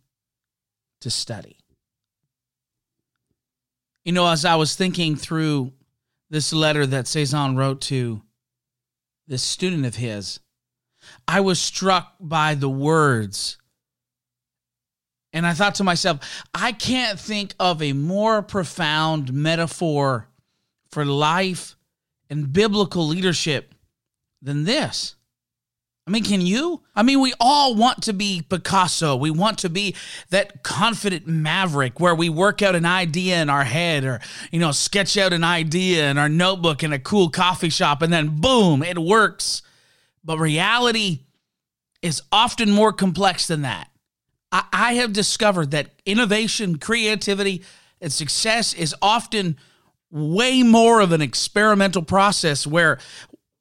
to 1.00 1.10
study. 1.10 1.59
You 4.04 4.12
know, 4.12 4.26
as 4.26 4.44
I 4.44 4.56
was 4.56 4.74
thinking 4.74 5.16
through 5.16 5.72
this 6.30 6.52
letter 6.52 6.86
that 6.86 7.06
Cezanne 7.06 7.56
wrote 7.56 7.80
to 7.82 8.22
this 9.26 9.42
student 9.42 9.84
of 9.84 9.96
his, 9.96 10.40
I 11.28 11.40
was 11.40 11.60
struck 11.60 12.14
by 12.18 12.54
the 12.54 12.68
words. 12.68 13.58
And 15.32 15.46
I 15.46 15.54
thought 15.54 15.76
to 15.76 15.84
myself, 15.84 16.44
I 16.54 16.72
can't 16.72 17.18
think 17.18 17.54
of 17.60 17.82
a 17.82 17.92
more 17.92 18.42
profound 18.42 19.32
metaphor 19.32 20.28
for 20.90 21.04
life 21.04 21.76
and 22.28 22.52
biblical 22.52 23.06
leadership 23.06 23.74
than 24.42 24.64
this. 24.64 25.14
I 26.10 26.12
mean, 26.12 26.24
can 26.24 26.40
you? 26.40 26.82
I 26.96 27.04
mean, 27.04 27.20
we 27.20 27.34
all 27.38 27.76
want 27.76 28.02
to 28.02 28.12
be 28.12 28.42
Picasso. 28.42 29.14
We 29.14 29.30
want 29.30 29.58
to 29.58 29.68
be 29.68 29.94
that 30.30 30.64
confident 30.64 31.28
maverick 31.28 32.00
where 32.00 32.16
we 32.16 32.28
work 32.28 32.62
out 32.62 32.74
an 32.74 32.84
idea 32.84 33.40
in 33.40 33.48
our 33.48 33.62
head 33.62 34.02
or, 34.02 34.20
you 34.50 34.58
know, 34.58 34.72
sketch 34.72 35.16
out 35.16 35.32
an 35.32 35.44
idea 35.44 36.10
in 36.10 36.18
our 36.18 36.28
notebook 36.28 36.82
in 36.82 36.92
a 36.92 36.98
cool 36.98 37.30
coffee 37.30 37.68
shop 37.68 38.02
and 38.02 38.12
then 38.12 38.40
boom, 38.40 38.82
it 38.82 38.98
works. 38.98 39.62
But 40.24 40.40
reality 40.40 41.20
is 42.02 42.22
often 42.32 42.72
more 42.72 42.92
complex 42.92 43.46
than 43.46 43.62
that. 43.62 43.88
I, 44.50 44.64
I 44.72 44.92
have 44.94 45.12
discovered 45.12 45.70
that 45.70 45.90
innovation, 46.04 46.78
creativity, 46.78 47.62
and 48.00 48.12
success 48.12 48.74
is 48.74 48.96
often 49.00 49.58
way 50.10 50.64
more 50.64 51.02
of 51.02 51.12
an 51.12 51.22
experimental 51.22 52.02
process 52.02 52.66
where 52.66 52.98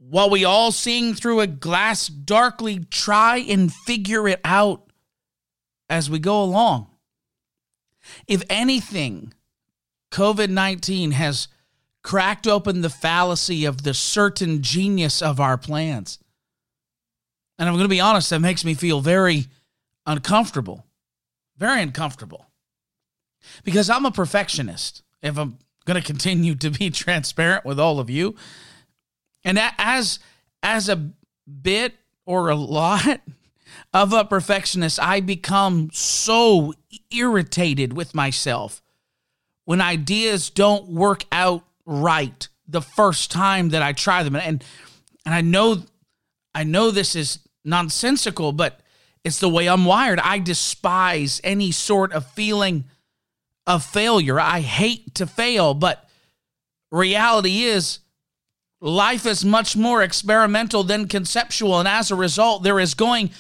while 0.10 0.30
we 0.30 0.44
all 0.44 0.72
seeing 0.72 1.13
through 1.13 1.39
a 1.39 1.48
glass 1.48 2.08
darkly 2.08 2.80
try 2.89 3.38
and 3.38 3.72
figure 3.72 4.28
it 4.28 4.42
out 4.44 4.92
as 5.88 6.10
we 6.10 6.18
go 6.18 6.42
along. 6.42 6.88
If 8.28 8.42
anything, 8.50 9.34
COVID 10.12 10.50
19 10.50 11.12
has 11.12 11.48
cracked 12.01 12.48
open 12.48 12.82
the 12.82 12.89
fallacy 12.89 13.66
of 13.66 13.84
the 13.84 13.94
certain 13.94 14.63
genius 14.63 15.22
of 15.22 15.39
our 15.39 15.58
plans. 15.58 16.18
And 17.60 17.68
I'm 17.68 17.75
going 17.75 17.86
to 17.86 17.89
be 17.89 18.00
honest, 18.00 18.30
that 18.32 18.39
makes 18.39 18.66
me 18.66 18.74
feel 18.74 19.01
very 19.01 19.46
uncomfortable. 20.08 20.86
Very 21.58 21.82
uncomfortable. 21.84 22.48
Because 23.63 23.89
I'm 23.89 24.06
a 24.06 24.12
perfectionist. 24.12 25.04
If 25.22 25.38
I'm 25.38 25.60
going 25.86 26.01
to 26.01 26.06
continue 26.06 26.56
to 26.56 26.72
be 26.72 26.89
transparent 26.89 27.66
with 27.66 27.80
all 27.80 28.00
of 28.00 28.10
you, 28.10 28.36
and 29.50 29.60
as 29.79 30.20
as 30.62 30.89
a 30.89 31.10
bit 31.62 31.96
or 32.24 32.50
a 32.50 32.56
lot 32.56 33.20
of 33.94 34.13
a 34.13 34.24
perfectionist, 34.24 35.00
I 35.01 35.22
become 35.22 35.89
so 35.91 36.75
irritated 37.10 37.94
with 37.94 38.13
myself 38.13 38.84
when 39.65 39.82
ideas 39.82 40.51
don't 40.51 40.89
work 40.89 41.25
out 41.32 41.63
right 41.88 42.48
the 42.68 42.82
first 42.82 43.32
time 43.32 43.70
that 43.70 43.82
I 43.82 43.94
try 43.94 44.22
them. 44.22 44.36
And 44.36 44.63
and 45.25 45.34
I 45.34 45.41
know 45.41 45.82
I 46.53 46.63
know 46.63 46.91
this 46.91 47.15
is 47.15 47.39
nonsensical, 47.65 48.51
but 48.51 48.82
it's 49.24 49.39
the 49.39 49.50
way 49.50 49.68
I'm 49.68 49.86
wired. 49.86 50.20
I 50.20 50.38
despise 50.38 51.41
any 51.44 51.72
sort 51.72 52.13
of 52.13 52.29
feeling 52.34 52.84
of 53.65 53.84
failure. 53.84 54.39
I 54.39 54.60
hate 54.60 55.15
to 55.15 55.25
fail, 55.25 55.74
but 55.74 56.08
reality 56.91 57.63
is 57.63 58.00
life 58.81 59.25
is 59.25 59.43
much 59.43 59.75
more 59.75 60.01
experimental 60.01 60.83
than 60.83 61.07
conceptual. 61.07 61.79
And 61.79 61.88
as 61.88 62.12
a 62.12 62.15
result, 62.15 62.63
there 62.63 62.79
is 62.79 62.93
going 62.93 63.31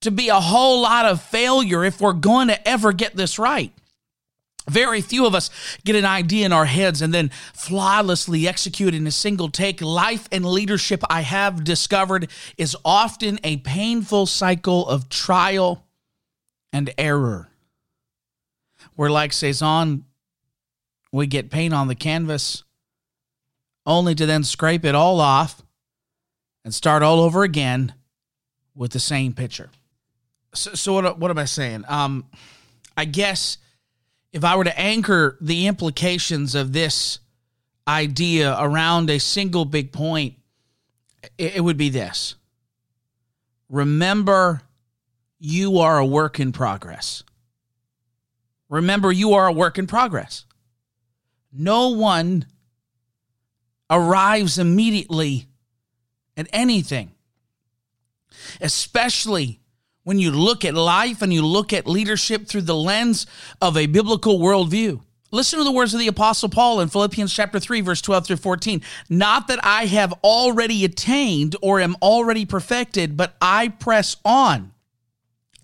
to 0.00 0.10
be 0.10 0.28
a 0.28 0.40
whole 0.40 0.82
lot 0.82 1.06
of 1.06 1.22
failure 1.22 1.84
if 1.84 2.00
we're 2.00 2.12
going 2.12 2.48
to 2.48 2.68
ever 2.68 2.92
get 2.92 3.16
this 3.16 3.38
right. 3.38 3.72
Very 4.68 5.00
few 5.00 5.26
of 5.26 5.34
us 5.34 5.50
get 5.84 5.96
an 5.96 6.04
idea 6.04 6.46
in 6.46 6.52
our 6.52 6.66
heads 6.66 7.02
and 7.02 7.12
then 7.12 7.30
flawlessly 7.54 8.46
execute 8.46 8.94
in 8.94 9.06
a 9.06 9.10
single 9.10 9.50
take. 9.50 9.80
Life 9.80 10.28
and 10.30 10.44
leadership, 10.44 11.02
I 11.10 11.22
have 11.22 11.64
discovered, 11.64 12.30
is 12.56 12.76
often 12.84 13.40
a 13.42 13.56
painful 13.58 14.26
cycle 14.26 14.86
of 14.86 15.08
trial 15.08 15.86
and 16.72 16.92
error. 16.98 17.48
Where, 18.94 19.10
like 19.10 19.32
Cezanne, 19.32 20.04
we 21.10 21.26
get 21.26 21.50
paint 21.50 21.74
on 21.74 21.88
the 21.88 21.94
canvas 21.94 22.62
only 23.86 24.14
to 24.14 24.26
then 24.26 24.44
scrape 24.44 24.84
it 24.84 24.94
all 24.94 25.20
off 25.20 25.62
and 26.64 26.74
start 26.74 27.02
all 27.02 27.20
over 27.20 27.42
again 27.42 27.94
with 28.74 28.92
the 28.92 29.00
same 29.00 29.32
picture. 29.32 29.70
So, 30.54 30.74
so 30.74 30.92
what, 30.94 31.18
what 31.18 31.30
am 31.30 31.38
I 31.38 31.44
saying? 31.44 31.84
Um, 31.88 32.26
I 32.96 33.04
guess 33.04 33.58
if 34.32 34.44
I 34.44 34.56
were 34.56 34.64
to 34.64 34.78
anchor 34.78 35.36
the 35.40 35.66
implications 35.66 36.54
of 36.54 36.72
this 36.72 37.18
idea 37.88 38.56
around 38.58 39.10
a 39.10 39.18
single 39.18 39.64
big 39.64 39.92
point, 39.92 40.34
it, 41.38 41.56
it 41.56 41.60
would 41.60 41.76
be 41.76 41.90
this 41.90 42.34
Remember, 43.68 44.62
you 45.38 45.78
are 45.78 45.98
a 45.98 46.06
work 46.06 46.40
in 46.40 46.52
progress. 46.52 47.22
Remember, 48.68 49.10
you 49.10 49.34
are 49.34 49.46
a 49.46 49.52
work 49.52 49.78
in 49.78 49.86
progress. 49.86 50.44
No 51.52 51.90
one 51.90 52.46
arrives 53.90 54.58
immediately 54.58 55.46
at 56.36 56.48
anything, 56.52 57.10
especially 58.60 59.60
when 60.04 60.18
you 60.18 60.30
look 60.30 60.64
at 60.64 60.74
life 60.74 61.20
and 61.20 61.32
you 61.32 61.44
look 61.44 61.72
at 61.72 61.86
leadership 61.86 62.46
through 62.46 62.62
the 62.62 62.74
lens 62.74 63.26
of 63.60 63.76
a 63.76 63.86
biblical 63.86 64.38
worldview. 64.38 65.00
Listen 65.32 65.58
to 65.58 65.64
the 65.64 65.70
words 65.72 65.94
of 65.94 66.00
the 66.00 66.08
Apostle 66.08 66.48
Paul 66.48 66.80
in 66.80 66.88
Philippians 66.88 67.32
chapter 67.32 67.60
3, 67.60 67.82
verse 67.82 68.00
12 68.00 68.26
through 68.26 68.36
14. 68.36 68.82
Not 69.08 69.46
that 69.48 69.64
I 69.64 69.86
have 69.86 70.12
already 70.24 70.84
attained 70.84 71.54
or 71.62 71.80
am 71.80 71.96
already 72.02 72.44
perfected, 72.44 73.16
but 73.16 73.36
I 73.40 73.68
press 73.68 74.16
on 74.24 74.72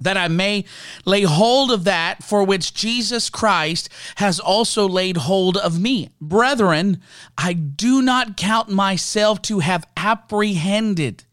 that 0.01 0.17
I 0.17 0.29
may 0.29 0.65
lay 1.05 1.23
hold 1.23 1.71
of 1.71 1.85
that 1.85 2.23
for 2.23 2.45
which 2.45 2.75
Jesus 2.75 3.31
Christ 3.31 3.89
has 4.17 4.39
also 4.39 4.89
laid 4.89 5.17
hold 5.17 5.57
of 5.57 5.81
me. 5.81 6.11
Brethren, 6.21 7.01
I 7.39 7.53
do 7.53 8.03
not 8.03 8.37
count 8.37 8.69
myself 8.69 9.43
to 9.43 9.61
have 9.61 9.87
apprehended. 9.97 11.25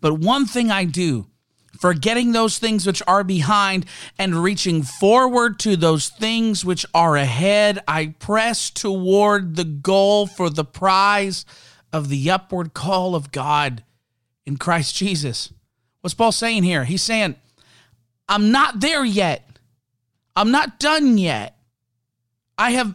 But 0.00 0.18
one 0.18 0.46
thing 0.46 0.70
I 0.70 0.84
do, 0.84 1.26
forgetting 1.80 2.32
those 2.32 2.58
things 2.58 2.86
which 2.86 3.02
are 3.06 3.24
behind 3.24 3.86
and 4.18 4.42
reaching 4.42 4.82
forward 4.82 5.58
to 5.60 5.76
those 5.76 6.08
things 6.08 6.64
which 6.64 6.86
are 6.94 7.16
ahead, 7.16 7.80
I 7.88 8.14
press 8.18 8.70
toward 8.70 9.56
the 9.56 9.64
goal 9.64 10.26
for 10.26 10.48
the 10.50 10.64
prize 10.64 11.44
of 11.92 12.08
the 12.08 12.30
upward 12.30 12.74
call 12.74 13.14
of 13.14 13.32
God 13.32 13.82
in 14.46 14.56
Christ 14.56 14.94
Jesus. 14.96 15.52
What's 16.00 16.14
Paul 16.14 16.32
saying 16.32 16.62
here? 16.62 16.84
He's 16.84 17.02
saying, 17.02 17.36
I'm 18.28 18.50
not 18.50 18.80
there 18.80 19.04
yet. 19.04 19.46
I'm 20.34 20.50
not 20.50 20.78
done 20.78 21.18
yet. 21.18 21.56
I 22.56 22.70
have 22.72 22.94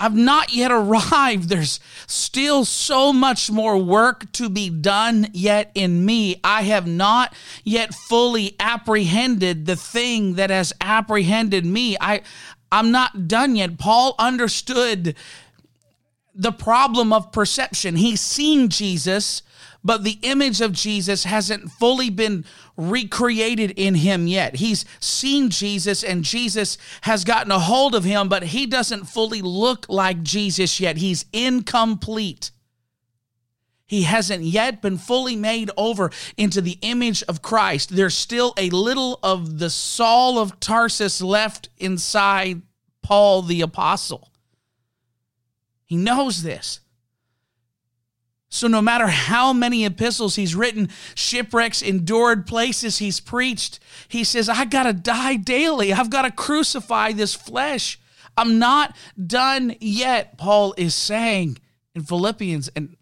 I've 0.00 0.16
not 0.16 0.52
yet 0.52 0.72
arrived. 0.72 1.44
There's 1.48 1.78
still 2.08 2.64
so 2.64 3.12
much 3.12 3.50
more 3.50 3.78
work 3.78 4.32
to 4.32 4.48
be 4.48 4.68
done 4.68 5.28
yet 5.32 5.70
in 5.76 6.04
me. 6.04 6.40
I 6.42 6.62
have 6.62 6.88
not 6.88 7.34
yet 7.62 7.94
fully 7.94 8.56
apprehended 8.58 9.66
the 9.66 9.76
thing 9.76 10.34
that 10.34 10.50
has 10.50 10.72
apprehended 10.80 11.64
me. 11.64 11.96
I 12.00 12.22
I'm 12.72 12.90
not 12.90 13.28
done 13.28 13.54
yet. 13.54 13.78
Paul 13.78 14.14
understood 14.18 15.14
the 16.34 16.52
problem 16.52 17.12
of 17.12 17.30
perception. 17.30 17.96
He's 17.96 18.20
seen 18.20 18.70
Jesus, 18.70 19.42
but 19.84 20.04
the 20.04 20.18
image 20.22 20.60
of 20.60 20.72
Jesus 20.72 21.24
hasn't 21.24 21.70
fully 21.70 22.10
been 22.10 22.44
recreated 22.76 23.72
in 23.72 23.96
him 23.96 24.26
yet. 24.26 24.56
He's 24.56 24.84
seen 25.00 25.50
Jesus 25.50 26.04
and 26.04 26.24
Jesus 26.24 26.78
has 27.02 27.24
gotten 27.24 27.50
a 27.50 27.58
hold 27.58 27.94
of 27.94 28.04
him, 28.04 28.28
but 28.28 28.44
he 28.44 28.66
doesn't 28.66 29.06
fully 29.06 29.42
look 29.42 29.86
like 29.88 30.22
Jesus 30.22 30.78
yet. 30.78 30.98
He's 30.98 31.24
incomplete. 31.32 32.50
He 33.86 34.02
hasn't 34.02 34.44
yet 34.44 34.80
been 34.80 34.96
fully 34.96 35.36
made 35.36 35.70
over 35.76 36.10
into 36.38 36.60
the 36.62 36.78
image 36.80 37.22
of 37.24 37.42
Christ. 37.42 37.94
There's 37.94 38.16
still 38.16 38.54
a 38.56 38.70
little 38.70 39.18
of 39.22 39.58
the 39.58 39.68
Saul 39.68 40.38
of 40.38 40.58
Tarsus 40.60 41.20
left 41.20 41.68
inside 41.76 42.62
Paul 43.02 43.42
the 43.42 43.60
Apostle. 43.60 44.30
He 45.84 45.96
knows 45.96 46.42
this. 46.42 46.80
So, 48.54 48.68
no 48.68 48.82
matter 48.82 49.06
how 49.06 49.54
many 49.54 49.86
epistles 49.86 50.36
he's 50.36 50.54
written, 50.54 50.90
shipwrecks, 51.14 51.80
endured 51.80 52.46
places 52.46 52.98
he's 52.98 53.18
preached, 53.18 53.80
he 54.08 54.24
says, 54.24 54.46
I 54.46 54.66
got 54.66 54.82
to 54.82 54.92
die 54.92 55.36
daily. 55.36 55.90
I've 55.90 56.10
got 56.10 56.22
to 56.22 56.30
crucify 56.30 57.12
this 57.12 57.34
flesh. 57.34 57.98
I'm 58.36 58.58
not 58.58 58.94
done 59.26 59.74
yet, 59.80 60.36
Paul 60.36 60.74
is 60.76 60.94
saying 60.94 61.56
in 61.94 62.02
Philippians, 62.02 62.68
and 62.76 62.94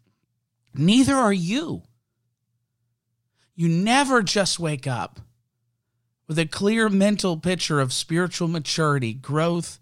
neither 0.72 1.16
are 1.16 1.32
you. 1.32 1.82
You 3.56 3.68
never 3.68 4.22
just 4.22 4.60
wake 4.60 4.86
up 4.86 5.18
with 6.28 6.38
a 6.38 6.46
clear 6.46 6.88
mental 6.88 7.36
picture 7.36 7.80
of 7.80 7.92
spiritual 7.92 8.46
maturity, 8.46 9.14
growth, 9.14 9.80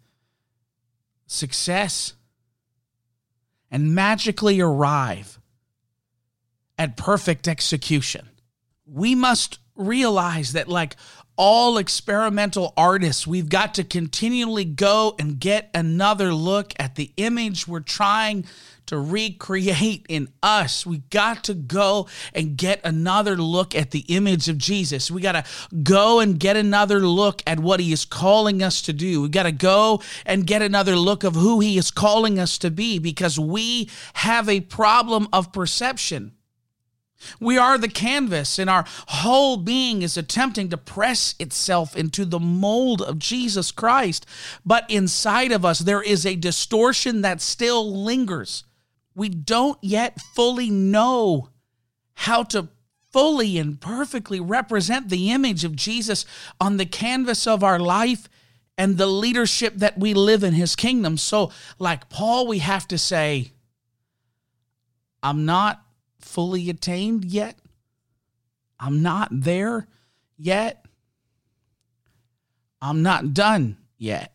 success, 1.26 2.14
and 3.70 3.94
magically 3.94 4.62
arrive 4.62 5.38
at 6.78 6.96
perfect 6.96 7.48
execution. 7.48 8.28
We 8.86 9.14
must 9.14 9.58
realize 9.74 10.52
that, 10.52 10.68
like 10.68 10.96
all 11.36 11.78
experimental 11.78 12.72
artists, 12.76 13.26
we've 13.26 13.48
got 13.48 13.74
to 13.74 13.84
continually 13.84 14.64
go 14.64 15.14
and 15.18 15.38
get 15.38 15.70
another 15.72 16.34
look 16.34 16.72
at 16.78 16.96
the 16.96 17.12
image 17.16 17.68
we're 17.68 17.80
trying 17.80 18.44
to 18.86 18.98
recreate 18.98 20.06
in 20.08 20.28
us. 20.42 20.84
We 20.84 20.98
got 21.10 21.44
to 21.44 21.54
go 21.54 22.08
and 22.34 22.56
get 22.56 22.80
another 22.84 23.36
look 23.36 23.74
at 23.74 23.90
the 23.90 24.04
image 24.08 24.48
of 24.48 24.58
Jesus. 24.58 25.10
We 25.10 25.20
got 25.20 25.32
to 25.32 25.44
go 25.82 26.20
and 26.20 26.40
get 26.40 26.56
another 26.56 27.00
look 27.00 27.42
at 27.46 27.60
what 27.60 27.80
he 27.80 27.92
is 27.92 28.04
calling 28.04 28.62
us 28.62 28.82
to 28.82 28.92
do. 28.92 29.22
We 29.22 29.28
got 29.28 29.42
to 29.44 29.52
go 29.52 30.02
and 30.24 30.46
get 30.46 30.62
another 30.62 30.96
look 30.96 31.22
of 31.22 31.34
who 31.34 31.60
he 31.60 31.76
is 31.78 31.90
calling 31.90 32.38
us 32.38 32.58
to 32.58 32.70
be 32.70 32.98
because 32.98 33.38
we 33.38 33.90
have 34.14 34.48
a 34.48 34.60
problem 34.60 35.28
of 35.32 35.52
perception. 35.52 36.32
We 37.40 37.58
are 37.58 37.78
the 37.78 37.88
canvas, 37.88 38.58
and 38.58 38.70
our 38.70 38.84
whole 39.08 39.56
being 39.56 40.02
is 40.02 40.16
attempting 40.16 40.68
to 40.70 40.76
press 40.76 41.34
itself 41.38 41.96
into 41.96 42.24
the 42.24 42.38
mold 42.38 43.02
of 43.02 43.18
Jesus 43.18 43.70
Christ. 43.70 44.24
But 44.64 44.88
inside 44.88 45.52
of 45.52 45.64
us, 45.64 45.80
there 45.80 46.02
is 46.02 46.24
a 46.24 46.36
distortion 46.36 47.22
that 47.22 47.40
still 47.40 48.04
lingers. 48.04 48.64
We 49.14 49.28
don't 49.28 49.78
yet 49.82 50.20
fully 50.20 50.70
know 50.70 51.50
how 52.14 52.44
to 52.44 52.68
fully 53.10 53.58
and 53.58 53.80
perfectly 53.80 54.38
represent 54.38 55.08
the 55.08 55.30
image 55.30 55.64
of 55.64 55.74
Jesus 55.74 56.24
on 56.60 56.76
the 56.76 56.86
canvas 56.86 57.46
of 57.46 57.64
our 57.64 57.78
life 57.78 58.28
and 58.76 58.96
the 58.96 59.06
leadership 59.06 59.74
that 59.76 59.98
we 59.98 60.14
live 60.14 60.44
in 60.44 60.54
his 60.54 60.76
kingdom. 60.76 61.16
So, 61.16 61.50
like 61.78 62.08
Paul, 62.08 62.46
we 62.46 62.58
have 62.58 62.86
to 62.88 62.98
say, 62.98 63.52
I'm 65.22 65.44
not 65.44 65.82
fully 66.20 66.70
attained 66.70 67.24
yet. 67.24 67.58
I'm 68.80 69.02
not 69.02 69.28
there 69.32 69.86
yet. 70.36 70.84
I'm 72.80 73.02
not 73.02 73.34
done 73.34 73.76
yet. 73.96 74.32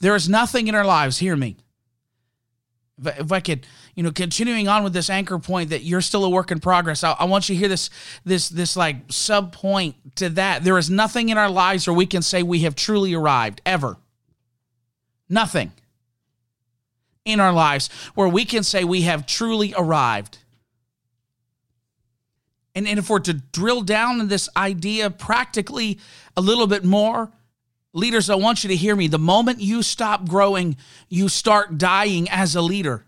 There 0.00 0.16
is 0.16 0.28
nothing 0.28 0.66
in 0.66 0.74
our 0.74 0.84
lives, 0.84 1.18
hear 1.18 1.36
me. 1.36 1.56
If 3.04 3.32
I, 3.32 3.40
could, 3.40 3.66
you 3.94 4.02
know, 4.02 4.12
continuing 4.12 4.68
on 4.68 4.84
with 4.84 4.92
this 4.92 5.10
anchor 5.10 5.38
point 5.38 5.70
that 5.70 5.82
you're 5.82 6.00
still 6.00 6.24
a 6.24 6.30
work 6.30 6.50
in 6.50 6.60
progress, 6.60 7.02
I, 7.04 7.12
I 7.12 7.24
want 7.24 7.48
you 7.48 7.54
to 7.54 7.58
hear 7.58 7.68
this, 7.68 7.90
this, 8.24 8.48
this 8.48 8.76
like 8.76 8.96
sub 9.10 9.52
point 9.52 10.16
to 10.16 10.28
that. 10.30 10.64
There 10.64 10.78
is 10.78 10.90
nothing 10.90 11.28
in 11.28 11.38
our 11.38 11.50
lives 11.50 11.86
where 11.86 11.94
we 11.94 12.06
can 12.06 12.22
say 12.22 12.42
we 12.42 12.60
have 12.60 12.74
truly 12.74 13.14
arrived 13.14 13.60
ever. 13.64 13.96
Nothing 15.28 15.72
in 17.24 17.40
our 17.40 17.52
lives 17.52 17.88
where 18.14 18.28
we 18.28 18.44
can 18.44 18.62
say 18.62 18.84
we 18.84 19.02
have 19.02 19.26
truly 19.26 19.74
arrived. 19.76 20.38
And, 22.74 22.88
and 22.88 22.98
if 22.98 23.10
we're 23.10 23.20
to 23.20 23.34
drill 23.34 23.82
down 23.82 24.20
in 24.20 24.28
this 24.28 24.48
idea 24.56 25.10
practically 25.10 25.98
a 26.36 26.40
little 26.40 26.66
bit 26.66 26.84
more, 26.84 27.30
leaders, 27.92 28.30
I 28.30 28.34
want 28.34 28.64
you 28.64 28.68
to 28.68 28.76
hear 28.76 28.96
me. 28.96 29.08
The 29.08 29.18
moment 29.18 29.60
you 29.60 29.82
stop 29.82 30.26
growing, 30.26 30.76
you 31.08 31.28
start 31.28 31.78
dying 31.78 32.28
as 32.30 32.56
a 32.56 32.62
leader. 32.62 33.04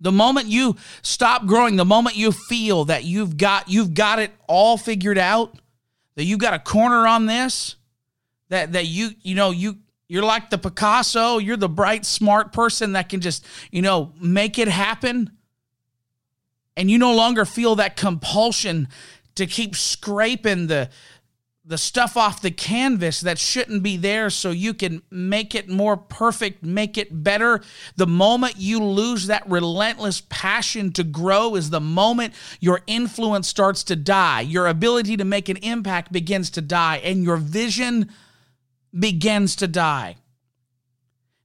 The 0.00 0.12
moment 0.12 0.48
you 0.48 0.76
stop 1.02 1.46
growing, 1.46 1.76
the 1.76 1.84
moment 1.84 2.16
you 2.16 2.32
feel 2.32 2.84
that 2.86 3.04
you've 3.04 3.36
got 3.38 3.68
you've 3.68 3.94
got 3.94 4.18
it 4.18 4.30
all 4.46 4.76
figured 4.76 5.16
out, 5.16 5.54
that 6.16 6.24
you've 6.24 6.38
got 6.38 6.52
a 6.52 6.58
corner 6.58 7.06
on 7.06 7.24
this, 7.24 7.76
that 8.50 8.72
that 8.72 8.86
you 8.86 9.10
you 9.22 9.34
know 9.34 9.52
you 9.52 9.78
you're 10.08 10.24
like 10.24 10.50
the 10.50 10.58
Picasso. 10.58 11.38
You're 11.38 11.56
the 11.56 11.68
bright, 11.68 12.06
smart 12.06 12.52
person 12.52 12.92
that 12.92 13.08
can 13.08 13.20
just, 13.20 13.44
you 13.70 13.82
know, 13.82 14.12
make 14.20 14.58
it 14.58 14.68
happen. 14.68 15.30
And 16.76 16.90
you 16.90 16.98
no 16.98 17.14
longer 17.14 17.44
feel 17.44 17.76
that 17.76 17.96
compulsion 17.96 18.88
to 19.34 19.46
keep 19.46 19.74
scraping 19.74 20.66
the 20.66 20.90
the 21.68 21.76
stuff 21.76 22.16
off 22.16 22.40
the 22.40 22.50
canvas 22.52 23.22
that 23.22 23.40
shouldn't 23.40 23.82
be 23.82 23.96
there 23.96 24.30
so 24.30 24.50
you 24.52 24.72
can 24.72 25.02
make 25.10 25.52
it 25.52 25.68
more 25.68 25.96
perfect, 25.96 26.62
make 26.62 26.96
it 26.96 27.24
better. 27.24 27.60
The 27.96 28.06
moment 28.06 28.54
you 28.56 28.80
lose 28.80 29.26
that 29.26 29.50
relentless 29.50 30.22
passion 30.28 30.92
to 30.92 31.02
grow 31.02 31.56
is 31.56 31.70
the 31.70 31.80
moment 31.80 32.34
your 32.60 32.82
influence 32.86 33.48
starts 33.48 33.82
to 33.84 33.96
die. 33.96 34.42
Your 34.42 34.68
ability 34.68 35.16
to 35.16 35.24
make 35.24 35.48
an 35.48 35.56
impact 35.56 36.12
begins 36.12 36.50
to 36.50 36.60
die 36.60 36.98
and 36.98 37.24
your 37.24 37.36
vision 37.36 38.12
begins 38.98 39.56
to 39.56 39.66
die. 39.66 40.16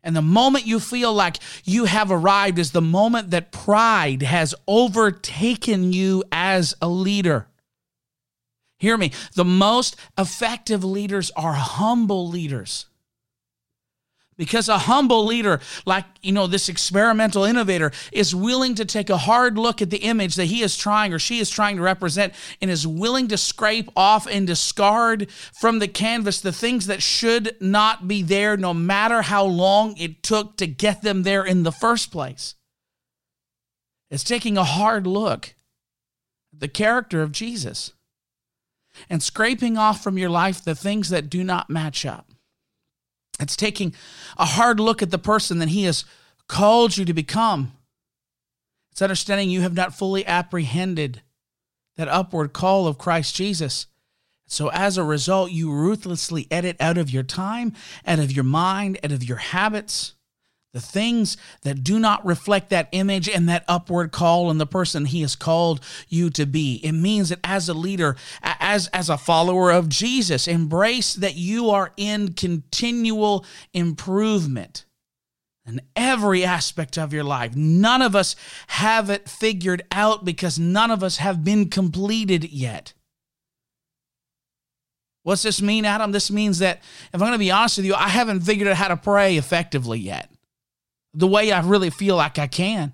And 0.03 0.15
the 0.15 0.21
moment 0.21 0.65
you 0.65 0.79
feel 0.79 1.13
like 1.13 1.37
you 1.63 1.85
have 1.85 2.11
arrived 2.11 2.57
is 2.57 2.71
the 2.71 2.81
moment 2.81 3.31
that 3.31 3.51
pride 3.51 4.23
has 4.23 4.55
overtaken 4.67 5.93
you 5.93 6.23
as 6.31 6.75
a 6.81 6.89
leader. 6.89 7.47
Hear 8.79 8.97
me. 8.97 9.11
The 9.35 9.45
most 9.45 9.95
effective 10.17 10.83
leaders 10.83 11.29
are 11.35 11.53
humble 11.53 12.27
leaders. 12.27 12.87
Because 14.41 14.69
a 14.69 14.79
humble 14.79 15.23
leader, 15.23 15.59
like, 15.85 16.03
you 16.23 16.31
know, 16.31 16.47
this 16.47 16.67
experimental 16.67 17.43
innovator, 17.43 17.91
is 18.11 18.33
willing 18.33 18.73
to 18.73 18.85
take 18.85 19.11
a 19.11 19.17
hard 19.17 19.55
look 19.55 19.83
at 19.83 19.91
the 19.91 19.99
image 19.99 20.33
that 20.33 20.45
he 20.45 20.63
is 20.63 20.75
trying 20.75 21.13
or 21.13 21.19
she 21.19 21.37
is 21.37 21.47
trying 21.47 21.75
to 21.75 21.83
represent 21.83 22.33
and 22.59 22.71
is 22.71 22.87
willing 22.87 23.27
to 23.27 23.37
scrape 23.37 23.91
off 23.95 24.25
and 24.25 24.47
discard 24.47 25.29
from 25.29 25.77
the 25.77 25.87
canvas 25.87 26.41
the 26.41 26.51
things 26.51 26.87
that 26.87 27.03
should 27.03 27.55
not 27.61 28.07
be 28.07 28.23
there, 28.23 28.57
no 28.57 28.73
matter 28.73 29.21
how 29.21 29.45
long 29.45 29.95
it 29.97 30.23
took 30.23 30.57
to 30.57 30.65
get 30.65 31.03
them 31.03 31.21
there 31.21 31.45
in 31.45 31.61
the 31.61 31.71
first 31.71 32.11
place. 32.11 32.55
It's 34.09 34.23
taking 34.23 34.57
a 34.57 34.63
hard 34.63 35.05
look 35.05 35.53
at 36.51 36.61
the 36.61 36.67
character 36.67 37.21
of 37.21 37.31
Jesus 37.31 37.93
and 39.07 39.21
scraping 39.21 39.77
off 39.77 40.03
from 40.03 40.17
your 40.17 40.31
life 40.31 40.63
the 40.63 40.73
things 40.73 41.09
that 41.09 41.29
do 41.29 41.43
not 41.43 41.69
match 41.69 42.07
up. 42.07 42.30
It's 43.41 43.55
taking 43.55 43.93
a 44.37 44.45
hard 44.45 44.79
look 44.79 45.01
at 45.01 45.11
the 45.11 45.17
person 45.17 45.59
that 45.59 45.69
He 45.69 45.83
has 45.83 46.05
called 46.47 46.97
you 46.97 47.05
to 47.05 47.13
become. 47.13 47.73
It's 48.91 49.01
understanding 49.01 49.49
you 49.49 49.61
have 49.61 49.73
not 49.73 49.95
fully 49.95 50.25
apprehended 50.25 51.21
that 51.97 52.07
upward 52.07 52.53
call 52.53 52.87
of 52.87 52.97
Christ 52.97 53.35
Jesus. 53.35 53.87
So, 54.47 54.69
as 54.69 54.97
a 54.97 55.03
result, 55.03 55.51
you 55.51 55.71
ruthlessly 55.71 56.47
edit 56.51 56.75
out 56.79 56.97
of 56.97 57.09
your 57.09 57.23
time, 57.23 57.73
out 58.05 58.19
of 58.19 58.33
your 58.33 58.43
mind, 58.43 58.99
out 59.01 59.13
of 59.13 59.23
your 59.23 59.37
habits, 59.37 60.13
the 60.73 60.81
things 60.81 61.37
that 61.63 61.83
do 61.83 61.99
not 61.99 62.25
reflect 62.25 62.69
that 62.69 62.89
image 62.91 63.27
and 63.27 63.47
that 63.49 63.65
upward 63.67 64.11
call 64.11 64.49
and 64.49 64.59
the 64.59 64.65
person 64.65 65.05
he 65.05 65.21
has 65.21 65.35
called 65.35 65.81
you 66.07 66.29
to 66.29 66.45
be 66.45 66.75
it 66.83 66.93
means 66.93 67.29
that 67.29 67.39
as 67.43 67.67
a 67.67 67.73
leader 67.73 68.15
as 68.71 68.87
as 68.87 69.09
a 69.09 69.17
follower 69.17 69.71
of 69.71 69.89
jesus 69.89 70.47
embrace 70.47 71.13
that 71.13 71.35
you 71.35 71.69
are 71.69 71.91
in 71.97 72.33
continual 72.33 73.45
improvement 73.73 74.85
in 75.65 75.81
every 75.95 76.43
aspect 76.43 76.97
of 76.97 77.13
your 77.13 77.23
life 77.23 77.55
none 77.55 78.01
of 78.01 78.15
us 78.15 78.35
have 78.67 79.09
it 79.09 79.27
figured 79.27 79.83
out 79.91 80.23
because 80.23 80.57
none 80.57 80.89
of 80.89 81.03
us 81.03 81.17
have 81.17 81.43
been 81.43 81.69
completed 81.69 82.49
yet 82.51 82.93
What's 85.23 85.43
this 85.43 85.61
mean, 85.61 85.85
Adam? 85.85 86.11
This 86.11 86.31
means 86.31 86.57
that 86.59 86.77
if 87.13 87.13
I'm 87.13 87.19
going 87.19 87.33
to 87.33 87.37
be 87.37 87.51
honest 87.51 87.77
with 87.77 87.85
you, 87.85 87.93
I 87.93 88.07
haven't 88.07 88.41
figured 88.41 88.67
out 88.67 88.77
how 88.77 88.87
to 88.87 88.97
pray 88.97 89.37
effectively 89.37 89.99
yet 89.99 90.31
the 91.13 91.27
way 91.27 91.51
I 91.51 91.61
really 91.61 91.89
feel 91.89 92.15
like 92.15 92.39
I 92.39 92.47
can. 92.47 92.93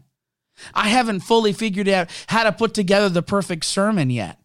I 0.73 0.89
haven't 0.89 1.21
fully 1.21 1.53
figured 1.53 1.87
out 1.87 2.09
how 2.27 2.43
to 2.43 2.51
put 2.51 2.73
together 2.73 3.09
the 3.09 3.21
perfect 3.21 3.63
sermon 3.65 4.09
yet. 4.09 4.39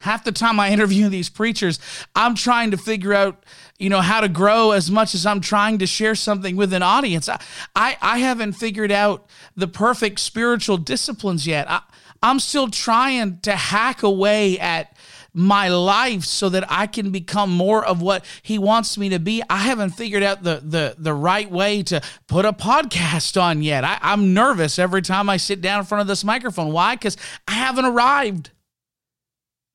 Half 0.00 0.24
the 0.24 0.32
time 0.32 0.58
I 0.58 0.70
interview 0.70 1.08
these 1.08 1.28
preachers, 1.28 1.78
I'm 2.14 2.34
trying 2.34 2.70
to 2.70 2.78
figure 2.78 3.12
out, 3.12 3.44
you 3.78 3.90
know, 3.90 4.00
how 4.00 4.20
to 4.22 4.28
grow 4.28 4.70
as 4.70 4.90
much 4.90 5.14
as 5.14 5.26
I'm 5.26 5.40
trying 5.40 5.78
to 5.78 5.86
share 5.86 6.14
something 6.14 6.56
with 6.56 6.72
an 6.72 6.82
audience. 6.82 7.28
I, 7.28 7.38
I, 7.76 7.96
I 8.00 8.18
haven't 8.18 8.52
figured 8.52 8.90
out 8.90 9.28
the 9.54 9.68
perfect 9.68 10.20
spiritual 10.20 10.78
disciplines 10.78 11.46
yet. 11.46 11.70
I, 11.70 11.82
I'm 12.22 12.40
still 12.40 12.68
trying 12.68 13.40
to 13.40 13.52
hack 13.52 14.02
away 14.02 14.58
at 14.58 14.96
my 15.32 15.68
life 15.68 16.24
so 16.24 16.48
that 16.48 16.64
I 16.70 16.86
can 16.86 17.10
become 17.10 17.50
more 17.50 17.84
of 17.84 18.02
what 18.02 18.24
he 18.42 18.58
wants 18.58 18.98
me 18.98 19.10
to 19.10 19.18
be. 19.18 19.42
I 19.48 19.58
haven't 19.58 19.90
figured 19.90 20.22
out 20.22 20.42
the 20.42 20.60
the 20.64 20.96
the 20.98 21.14
right 21.14 21.50
way 21.50 21.82
to 21.84 22.00
put 22.26 22.44
a 22.44 22.52
podcast 22.52 23.40
on 23.40 23.62
yet. 23.62 23.84
I, 23.84 23.98
I'm 24.02 24.34
nervous 24.34 24.78
every 24.78 25.02
time 25.02 25.30
I 25.30 25.36
sit 25.36 25.60
down 25.60 25.80
in 25.80 25.86
front 25.86 26.00
of 26.00 26.08
this 26.08 26.24
microphone. 26.24 26.72
Why? 26.72 26.96
Because 26.96 27.16
I 27.46 27.52
haven't 27.52 27.84
arrived. 27.84 28.50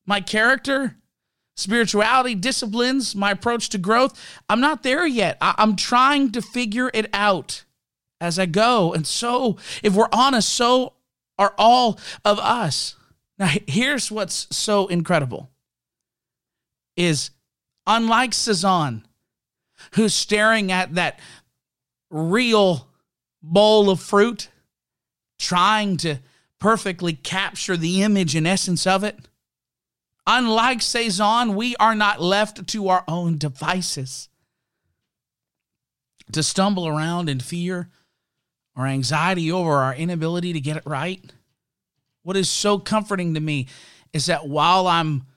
My 0.05 0.21
character, 0.21 0.97
spirituality, 1.55 2.35
disciplines, 2.35 3.15
my 3.15 3.31
approach 3.31 3.69
to 3.69 3.77
growth, 3.77 4.19
I'm 4.49 4.61
not 4.61 4.83
there 4.83 5.05
yet. 5.05 5.37
I, 5.41 5.55
I'm 5.57 5.75
trying 5.75 6.31
to 6.33 6.41
figure 6.41 6.91
it 6.93 7.09
out 7.13 7.63
as 8.21 8.37
I 8.39 8.45
go. 8.45 8.93
And 8.93 9.05
so, 9.05 9.57
if 9.83 9.93
we're 9.93 10.09
honest, 10.11 10.49
so 10.49 10.93
are 11.37 11.53
all 11.57 11.99
of 12.23 12.39
us. 12.39 12.95
Now, 13.37 13.49
here's 13.67 14.11
what's 14.11 14.47
so 14.55 14.87
incredible 14.87 15.49
is 16.95 17.31
unlike 17.85 18.33
Cezanne, 18.33 19.05
who's 19.95 20.13
staring 20.13 20.71
at 20.71 20.95
that 20.95 21.19
real 22.09 22.87
bowl 23.43 23.89
of 23.89 23.99
fruit, 23.99 24.49
trying 25.37 25.97
to 25.97 26.19
perfectly 26.59 27.13
capture 27.13 27.75
the 27.75 28.01
image 28.01 28.35
and 28.35 28.47
essence 28.47 28.87
of 28.87 29.03
it. 29.03 29.27
Unlike 30.27 30.81
Cezanne, 30.81 31.55
we 31.55 31.75
are 31.75 31.95
not 31.95 32.21
left 32.21 32.67
to 32.67 32.87
our 32.89 33.03
own 33.07 33.37
devices 33.37 34.29
to 36.31 36.41
stumble 36.41 36.87
around 36.87 37.29
in 37.29 37.39
fear 37.39 37.89
or 38.75 38.87
anxiety 38.87 39.51
over 39.51 39.73
our 39.77 39.95
inability 39.95 40.53
to 40.53 40.59
get 40.59 40.77
it 40.77 40.83
right. 40.85 41.23
What 42.23 42.35
is 42.35 42.49
so 42.49 42.79
comforting 42.79 43.35
to 43.35 43.39
me 43.39 43.67
is 44.13 44.25
that 44.25 44.47
while 44.47 44.87
I'm 44.87 45.27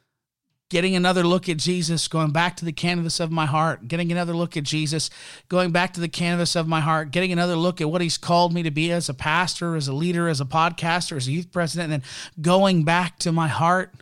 getting 0.70 0.96
another 0.96 1.22
look 1.22 1.48
at 1.48 1.58
Jesus, 1.58 2.08
going 2.08 2.30
back 2.30 2.56
to 2.56 2.64
the 2.64 2.72
canvas 2.72 3.20
of 3.20 3.30
my 3.30 3.46
heart, 3.46 3.88
getting 3.88 4.10
another 4.10 4.34
look 4.34 4.56
at 4.56 4.64
Jesus, 4.64 5.10
going 5.48 5.70
back 5.70 5.92
to 5.94 6.00
the 6.00 6.08
canvas 6.08 6.56
of 6.56 6.66
my 6.66 6.80
heart, 6.80 7.10
getting 7.10 7.32
another 7.32 7.56
look 7.56 7.80
at 7.80 7.90
what 7.90 8.00
he's 8.00 8.18
called 8.18 8.52
me 8.52 8.62
to 8.62 8.70
be 8.70 8.90
as 8.90 9.08
a 9.08 9.14
pastor, 9.14 9.76
as 9.76 9.88
a 9.88 9.92
leader, 9.92 10.28
as 10.28 10.40
a 10.40 10.46
podcaster, 10.46 11.16
as 11.16 11.28
a 11.28 11.32
youth 11.32 11.52
president, 11.52 11.92
and 11.92 12.02
then 12.02 12.08
going 12.40 12.84
back 12.84 13.18
to 13.18 13.32
my 13.32 13.48
heart 13.48 13.94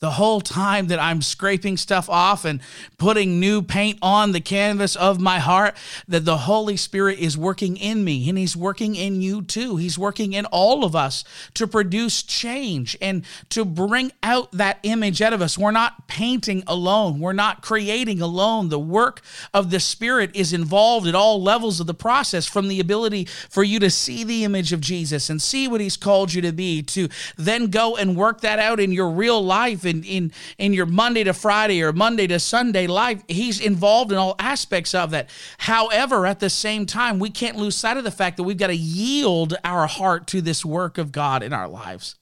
the 0.00 0.10
whole 0.12 0.40
time 0.40 0.86
that 0.86 1.00
I'm 1.00 1.22
scraping 1.22 1.76
stuff 1.76 2.08
off 2.08 2.44
and 2.44 2.60
putting 2.98 3.40
new 3.40 3.62
paint 3.62 3.98
on 4.00 4.30
the 4.30 4.40
canvas 4.40 4.94
of 4.94 5.20
my 5.20 5.40
heart, 5.40 5.76
that 6.06 6.24
the 6.24 6.38
Holy 6.38 6.76
Spirit 6.76 7.18
is 7.18 7.36
working 7.36 7.76
in 7.76 8.04
me 8.04 8.28
and 8.28 8.38
He's 8.38 8.56
working 8.56 8.94
in 8.94 9.20
you 9.20 9.42
too. 9.42 9.76
He's 9.76 9.98
working 9.98 10.34
in 10.34 10.46
all 10.46 10.84
of 10.84 10.94
us 10.94 11.24
to 11.54 11.66
produce 11.66 12.22
change 12.22 12.96
and 13.00 13.24
to 13.48 13.64
bring 13.64 14.12
out 14.22 14.52
that 14.52 14.78
image 14.84 15.20
out 15.20 15.32
of 15.32 15.42
us. 15.42 15.58
We're 15.58 15.72
not 15.72 16.06
painting 16.06 16.62
alone, 16.68 17.18
we're 17.18 17.32
not 17.32 17.62
creating 17.62 18.22
alone. 18.22 18.68
The 18.68 18.78
work 18.78 19.20
of 19.52 19.70
the 19.70 19.80
Spirit 19.80 20.30
is 20.34 20.52
involved 20.52 21.08
at 21.08 21.16
all 21.16 21.42
levels 21.42 21.80
of 21.80 21.88
the 21.88 21.94
process 21.94 22.46
from 22.46 22.68
the 22.68 22.78
ability 22.78 23.24
for 23.24 23.64
you 23.64 23.80
to 23.80 23.90
see 23.90 24.22
the 24.22 24.44
image 24.44 24.72
of 24.72 24.80
Jesus 24.80 25.28
and 25.28 25.42
see 25.42 25.66
what 25.66 25.80
He's 25.80 25.96
called 25.96 26.32
you 26.32 26.42
to 26.42 26.52
be, 26.52 26.82
to 26.82 27.08
then 27.36 27.66
go 27.66 27.96
and 27.96 28.16
work 28.16 28.42
that 28.42 28.60
out 28.60 28.78
in 28.78 28.92
your 28.92 29.10
real 29.10 29.42
life 29.42 29.87
in, 29.88 30.04
in, 30.04 30.32
in 30.58 30.72
your 30.72 30.86
Monday 30.86 31.24
to 31.24 31.32
Friday 31.32 31.82
or 31.82 31.92
Monday 31.92 32.26
to 32.28 32.38
Sunday 32.38 32.86
life. 32.86 33.22
He's 33.26 33.60
involved 33.60 34.12
in 34.12 34.18
all 34.18 34.36
aspects 34.38 34.94
of 34.94 35.10
that. 35.10 35.30
However, 35.58 36.26
at 36.26 36.38
the 36.38 36.50
same 36.50 36.86
time, 36.86 37.18
we 37.18 37.30
can't 37.30 37.56
lose 37.56 37.74
sight 37.74 37.96
of 37.96 38.04
the 38.04 38.10
fact 38.10 38.36
that 38.36 38.44
we've 38.44 38.56
got 38.56 38.68
to 38.68 38.76
yield 38.76 39.56
our 39.64 39.86
heart 39.86 40.26
to 40.28 40.40
this 40.40 40.64
work 40.64 40.98
of 40.98 41.10
God 41.10 41.42
in 41.42 41.52
our 41.52 41.68
lives. 41.68 42.14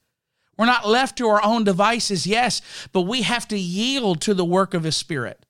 We're 0.56 0.66
not 0.66 0.88
left 0.88 1.18
to 1.18 1.28
our 1.28 1.44
own 1.44 1.64
devices, 1.64 2.26
yes, 2.26 2.62
but 2.92 3.02
we 3.02 3.22
have 3.22 3.46
to 3.48 3.58
yield 3.58 4.22
to 4.22 4.32
the 4.32 4.44
work 4.44 4.72
of 4.72 4.84
His 4.84 4.96
Spirit 4.96 5.44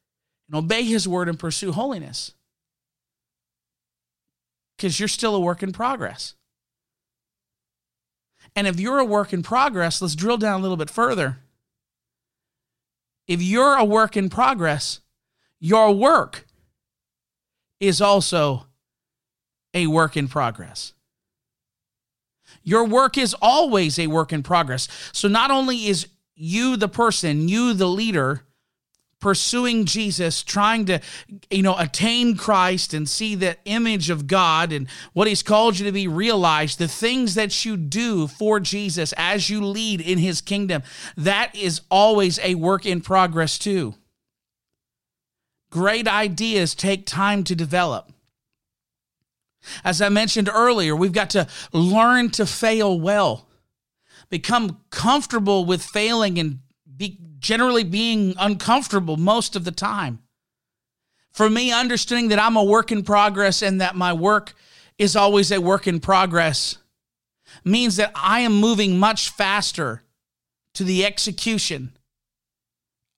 and 0.49 0.57
obey 0.57 0.83
His 0.83 1.07
word 1.07 1.29
and 1.29 1.39
pursue 1.39 1.73
holiness. 1.73 2.33
Because 4.77 4.99
you're 4.99 5.09
still 5.09 5.35
a 5.35 5.41
work 5.41 5.63
in 5.63 5.73
progress. 5.73 6.35
And 8.55 8.67
if 8.67 8.81
you're 8.81 8.99
a 8.99 9.05
work 9.05 9.33
in 9.33 9.43
progress, 9.43 10.01
let's 10.01 10.17
drill 10.17 10.39
down 10.39 10.61
a 10.61 10.63
little 10.63 10.77
bit 10.77 10.91
further 10.91 11.39
if 13.27 13.43
you're 13.43 13.77
a 13.77 13.85
work 13.85 14.17
in 14.17 14.29
progress, 14.29 15.01
your 15.59 15.93
work 15.93 16.47
is 17.81 18.01
also 18.01 18.67
a 19.75 19.87
work 19.87 20.17
in 20.17 20.29
progress. 20.29 20.93
Your 22.63 22.85
work 22.85 23.17
is 23.19 23.35
always 23.41 23.99
a 23.99 24.07
work 24.07 24.33
in 24.33 24.43
progress. 24.43 24.89
So 25.13 25.29
not 25.29 25.51
only 25.51 25.87
is 25.87 26.09
you 26.35 26.77
the 26.77 26.89
person, 26.89 27.49
you 27.49 27.75
the 27.75 27.87
leader, 27.87 28.43
pursuing 29.27 29.87
Jesus, 29.87 30.45
trying 30.45 30.85
to, 30.85 31.01
you 31.51 31.61
know, 31.61 31.77
attain 31.77 32.37
Christ 32.37 32.95
and 32.95 33.09
see 33.09 33.35
the 33.35 33.57
image 33.65 34.09
of 34.09 34.29
God 34.29 34.71
and 34.71 34.89
what 35.15 35.27
He's 35.27 35.43
called 35.43 35.81
you 35.81 35.85
to 35.85 35.91
be 35.91 36.07
realized, 36.07 36.79
the 36.79 36.87
things 36.87 37.35
that 37.35 37.65
you 37.65 37.77
do 37.77 38.29
for 38.29 38.61
Jesus 38.61 39.13
as 39.17 39.51
you 39.51 39.65
lead 39.65 40.01
in 40.01 40.19
His 40.19 40.41
kingdom, 40.41 40.85
that 41.17 41.53
is 41.57 41.81
always 41.91 42.39
a 42.39 42.55
work 42.55 42.87
in 42.87 43.01
progress 43.01 43.59
too. 43.59 43.97
Great 45.71 46.07
ideas 46.07 46.77
take 46.77 47.05
time 47.05 47.43
to 47.43 47.57
develop. 47.57 48.13
As 49.83 50.01
I 50.01 50.09
mentioned 50.09 50.49
earlier, 50.49 50.95
we've 50.95 51.11
got 51.11 51.31
to 51.31 51.49
learn 51.73 52.31
to 52.31 52.47
fail 52.47 53.01
well, 53.01 53.49
become 54.31 54.83
comfortable 54.91 55.65
with 55.65 55.83
failing 55.83 56.39
and 56.39 56.61
be 56.97 57.19
generally 57.39 57.85
being 57.85 58.35
uncomfortable 58.39 59.17
most 59.17 59.57
of 59.57 59.65
the 59.65 59.73
time. 59.73 60.21
For 61.33 61.51
me, 61.51 61.73
understanding 61.73 62.29
that 62.29 62.39
I'm 62.39 62.57
a 62.57 62.65
work 62.65 62.91
in 62.91 63.03
progress 63.03 63.63
and 63.63 63.81
that 63.81 63.95
my 63.95 64.13
work 64.13 64.55
is 64.99 65.17
always 65.17 65.53
a 65.53 65.61
work 65.61 65.87
in 65.87 66.01
progress 66.01 66.79
means 67.65 67.97
that 67.97 68.13
I 68.15 68.41
am 68.41 68.55
moving 68.55 68.99
much 68.99 69.29
faster 69.29 70.03
to 70.75 70.85
the 70.85 71.05
execution 71.05 71.93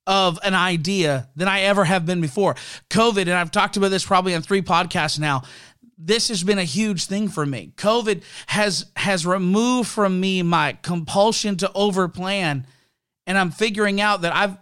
of 0.07 0.39
an 0.43 0.55
idea 0.55 1.29
than 1.37 1.49
I 1.49 1.61
ever 1.61 1.85
have 1.85 2.07
been 2.07 2.21
before. 2.21 2.55
COVID, 2.89 3.23
and 3.23 3.33
I've 3.33 3.51
talked 3.51 3.77
about 3.77 3.91
this 3.91 4.07
probably 4.07 4.35
on 4.35 4.43
three 4.43 4.63
podcasts 4.63 5.19
now. 5.19 5.43
This 5.99 6.29
has 6.29 6.43
been 6.43 6.59
a 6.59 6.65
huge 6.65 7.05
thing 7.05 7.29
for 7.29 7.45
me. 7.45 7.73
COVID 7.77 8.23
has 8.47 8.87
has 8.97 9.27
removed 9.27 9.89
from 9.89 10.19
me 10.19 10.43
my 10.43 10.79
compulsion 10.83 11.57
to 11.59 11.69
overplan 11.75 12.65
and 13.29 13.39
I'm 13.39 13.53
figuring 13.53 14.01
out 14.01 14.23
that 14.23 14.35
I've 14.35 14.57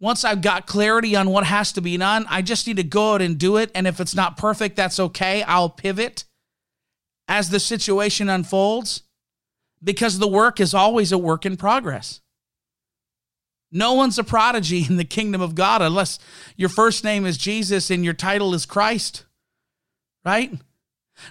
once 0.00 0.24
I've 0.24 0.42
got 0.42 0.66
clarity 0.66 1.16
on 1.16 1.30
what 1.30 1.44
has 1.44 1.72
to 1.72 1.80
be 1.80 1.96
done, 1.96 2.26
I 2.28 2.42
just 2.42 2.66
need 2.66 2.76
to 2.76 2.82
go 2.82 3.14
out 3.14 3.22
and 3.22 3.38
do 3.38 3.56
it. 3.56 3.70
And 3.74 3.86
if 3.86 3.98
it's 3.98 4.14
not 4.14 4.36
perfect, 4.36 4.76
that's 4.76 5.00
okay. 5.00 5.42
I'll 5.42 5.70
pivot 5.70 6.24
as 7.28 7.48
the 7.48 7.60
situation 7.60 8.28
unfolds 8.28 9.04
because 9.82 10.18
the 10.18 10.28
work 10.28 10.60
is 10.60 10.74
always 10.74 11.12
a 11.12 11.18
work 11.18 11.46
in 11.46 11.56
progress. 11.56 12.20
No 13.72 13.94
one's 13.94 14.18
a 14.18 14.24
prodigy 14.24 14.84
in 14.88 14.96
the 14.96 15.04
kingdom 15.04 15.40
of 15.40 15.54
God 15.54 15.80
unless 15.80 16.18
your 16.56 16.68
first 16.68 17.02
name 17.02 17.24
is 17.24 17.38
Jesus 17.38 17.90
and 17.90 18.04
your 18.04 18.14
title 18.14 18.52
is 18.52 18.66
Christ, 18.66 19.24
right? 20.26 20.52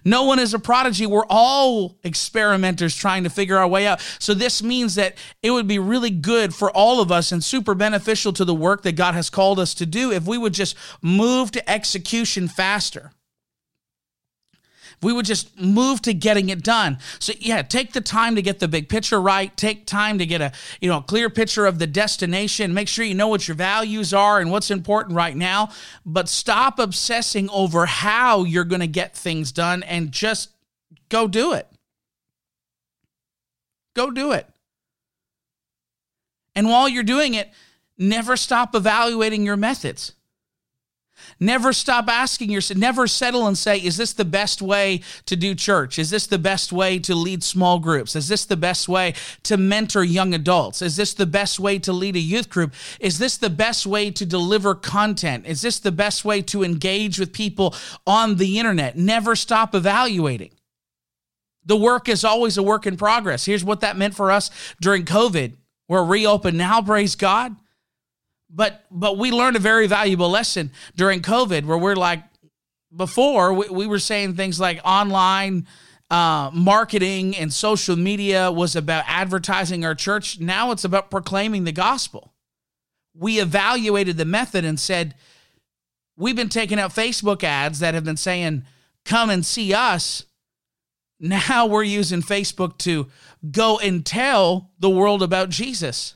No 0.04 0.24
one 0.24 0.40
is 0.40 0.54
a 0.54 0.60
prodigy. 0.60 1.06
We're 1.06 1.26
all 1.30 1.98
experimenters 2.04 2.96
trying 2.96 3.24
to 3.24 3.30
figure 3.30 3.58
our 3.58 3.68
way 3.68 3.88
out. 3.88 4.02
So, 4.20 4.34
this 4.34 4.64
means 4.64 4.96
that 4.96 5.16
it 5.42 5.52
would 5.52 5.68
be 5.68 5.80
really 5.80 6.10
good 6.10 6.54
for 6.54 6.72
all 6.72 7.02
of 7.02 7.12
us 7.12 7.32
and 7.32 7.44
super 7.44 7.76
beneficial 7.76 8.34
to 8.34 8.46
the 8.46 8.56
work 8.56 8.84
that 8.84 8.96
God 8.96 9.16
has 9.16 9.30
called 9.30 9.60
us 9.60 9.74
to 9.76 9.86
do 9.86 10.12
if 10.12 10.26
we 10.26 10.38
would 10.38 10.54
just 10.54 10.76
move 11.02 11.52
to 11.52 11.70
execution 11.70 12.48
faster 12.48 13.12
we 15.02 15.14
would 15.14 15.26
just 15.26 15.60
move 15.60 16.02
to 16.04 16.14
getting 16.14 16.50
it 16.50 16.64
done. 16.64 16.98
So 17.20 17.34
yeah, 17.40 17.62
take 17.62 17.94
the 17.94 18.02
time 18.02 18.36
to 18.36 18.42
get 18.42 18.60
the 18.60 18.68
big 18.68 18.90
picture 18.90 19.22
right. 19.22 19.56
Take 19.56 19.86
time 19.86 20.18
to 20.20 20.26
get 20.26 20.42
a 20.42 20.52
you 20.82 20.90
know 20.90 20.98
a 20.98 21.04
clear 21.04 21.30
picture 21.30 21.66
of 21.66 21.80
the 21.80 21.88
destination. 21.88 22.74
Make 22.74 22.88
sure 22.88 23.06
you 23.06 23.16
know 23.16 23.28
what 23.28 23.48
your 23.48 23.56
values 23.56 24.14
are 24.14 24.40
and 24.40 24.52
what's 24.52 24.72
important 24.72 25.16
right 25.16 25.36
now. 25.36 25.70
But 26.06 26.30
stop 26.30 26.80
obsessing 26.80 27.50
over 27.50 27.86
how 27.86 28.44
you're 28.44 28.64
going 28.64 28.82
to 28.82 28.88
get 28.88 29.16
things 29.16 29.52
done 29.52 29.84
and 29.84 30.12
just 30.12 30.50
go 31.10 31.28
do 31.28 31.54
it. 31.54 31.68
Go 33.96 34.12
do 34.12 34.32
it. 34.34 34.48
And 36.56 36.70
while 36.70 36.88
you're 36.88 37.04
doing 37.04 37.34
it, 37.34 37.52
never 37.98 38.38
stop 38.38 38.76
evaluating 38.76 39.46
your 39.46 39.58
methods. 39.58 40.14
Never 41.40 41.74
stop 41.74 42.08
asking 42.08 42.50
yourself, 42.50 42.80
never 42.80 43.08
settle 43.08 43.46
and 43.46 43.58
say, 43.58 43.78
is 43.78 43.98
this 43.98 44.14
the 44.14 44.24
best 44.24 44.62
way 44.62 45.02
to 45.26 45.36
do 45.36 45.54
church? 45.54 46.00
Is 46.00 46.10
this 46.10 46.28
the 46.28 46.40
best 46.40 46.72
way 46.72 46.98
to 47.00 47.14
lead 47.14 47.44
small 47.44 47.80
groups? 47.80 48.16
Is 48.16 48.30
this 48.30 48.46
the 48.46 48.56
best 48.56 48.88
way 48.88 49.16
to 49.44 49.58
mentor 49.58 50.04
young 50.04 50.34
adults? 50.34 50.82
Is 50.82 50.96
this 50.96 51.14
the 51.14 51.26
best 51.26 51.60
way 51.60 51.78
to 51.80 51.92
lead 51.92 52.16
a 52.16 52.20
youth 52.20 52.50
group? 52.50 52.74
Is 53.02 53.20
this 53.20 53.36
the 53.38 53.50
best 53.50 53.86
way 53.86 54.12
to 54.12 54.26
deliver 54.26 54.76
content? 54.76 55.46
Is 55.46 55.62
this 55.62 55.80
the 55.80 55.92
best 55.92 56.24
way 56.24 56.42
to 56.44 56.64
engage 56.64 57.20
with 57.20 57.34
people 57.34 57.76
on 58.08 58.38
the 58.38 58.58
internet? 58.58 58.98
Never 58.98 59.36
stop 59.36 59.76
evaluating. 59.76 60.52
The 61.66 61.76
work 61.76 62.08
is 62.08 62.24
always 62.24 62.58
a 62.58 62.64
work 62.64 62.86
in 62.86 62.96
progress. 62.96 63.46
Here's 63.46 63.64
what 63.64 63.82
that 63.82 63.98
meant 63.98 64.16
for 64.16 64.32
us 64.32 64.52
during 64.80 65.04
COVID. 65.04 65.54
We're 65.90 66.06
reopened 66.06 66.58
now, 66.58 66.82
praise 66.82 67.16
God. 67.16 67.56
But 68.56 68.86
but 68.90 69.18
we 69.18 69.32
learned 69.32 69.58
a 69.58 69.60
very 69.60 69.86
valuable 69.86 70.30
lesson 70.30 70.72
during 70.96 71.22
COVID 71.22 71.66
where 71.66 71.78
we're 71.78 71.96
like 71.96 72.24
before 72.96 73.54
we, 73.54 73.68
we 73.68 73.86
were 73.86 74.00
saying 74.00 74.36
things 74.36 74.60
like 74.60 74.80
online 74.86 75.68
uh, 76.10 76.50
marketing 76.54 77.36
and 77.36 77.52
social 77.52 77.98
media 77.98 78.50
was 78.50 78.76
about 78.78 79.04
advertising 79.08 79.84
our 79.84 79.94
church. 79.94 80.40
Now 80.40 80.72
it's 80.72 80.86
about 80.86 81.12
proclaiming 81.12 81.66
the 81.66 81.74
gospel. 81.74 82.34
We 83.14 83.40
evaluated 83.40 84.16
the 84.16 84.26
method 84.26 84.64
and 84.64 84.80
said, 84.80 85.16
we've 86.16 86.36
been 86.36 86.50
taking 86.50 86.80
out 86.80 86.92
Facebook 86.94 87.44
ads 87.44 87.80
that 87.80 87.94
have 87.94 88.06
been 88.06 88.18
saying, 88.18 88.64
come 89.04 89.30
and 89.30 89.46
see 89.46 89.74
us. 89.74 90.26
Now 91.20 91.66
we're 91.66 91.84
using 91.84 92.22
Facebook 92.22 92.78
to 92.80 93.08
go 93.52 93.80
and 93.80 94.06
tell 94.06 94.72
the 94.80 94.90
world 94.90 95.24
about 95.24 95.50
Jesus 95.50 96.16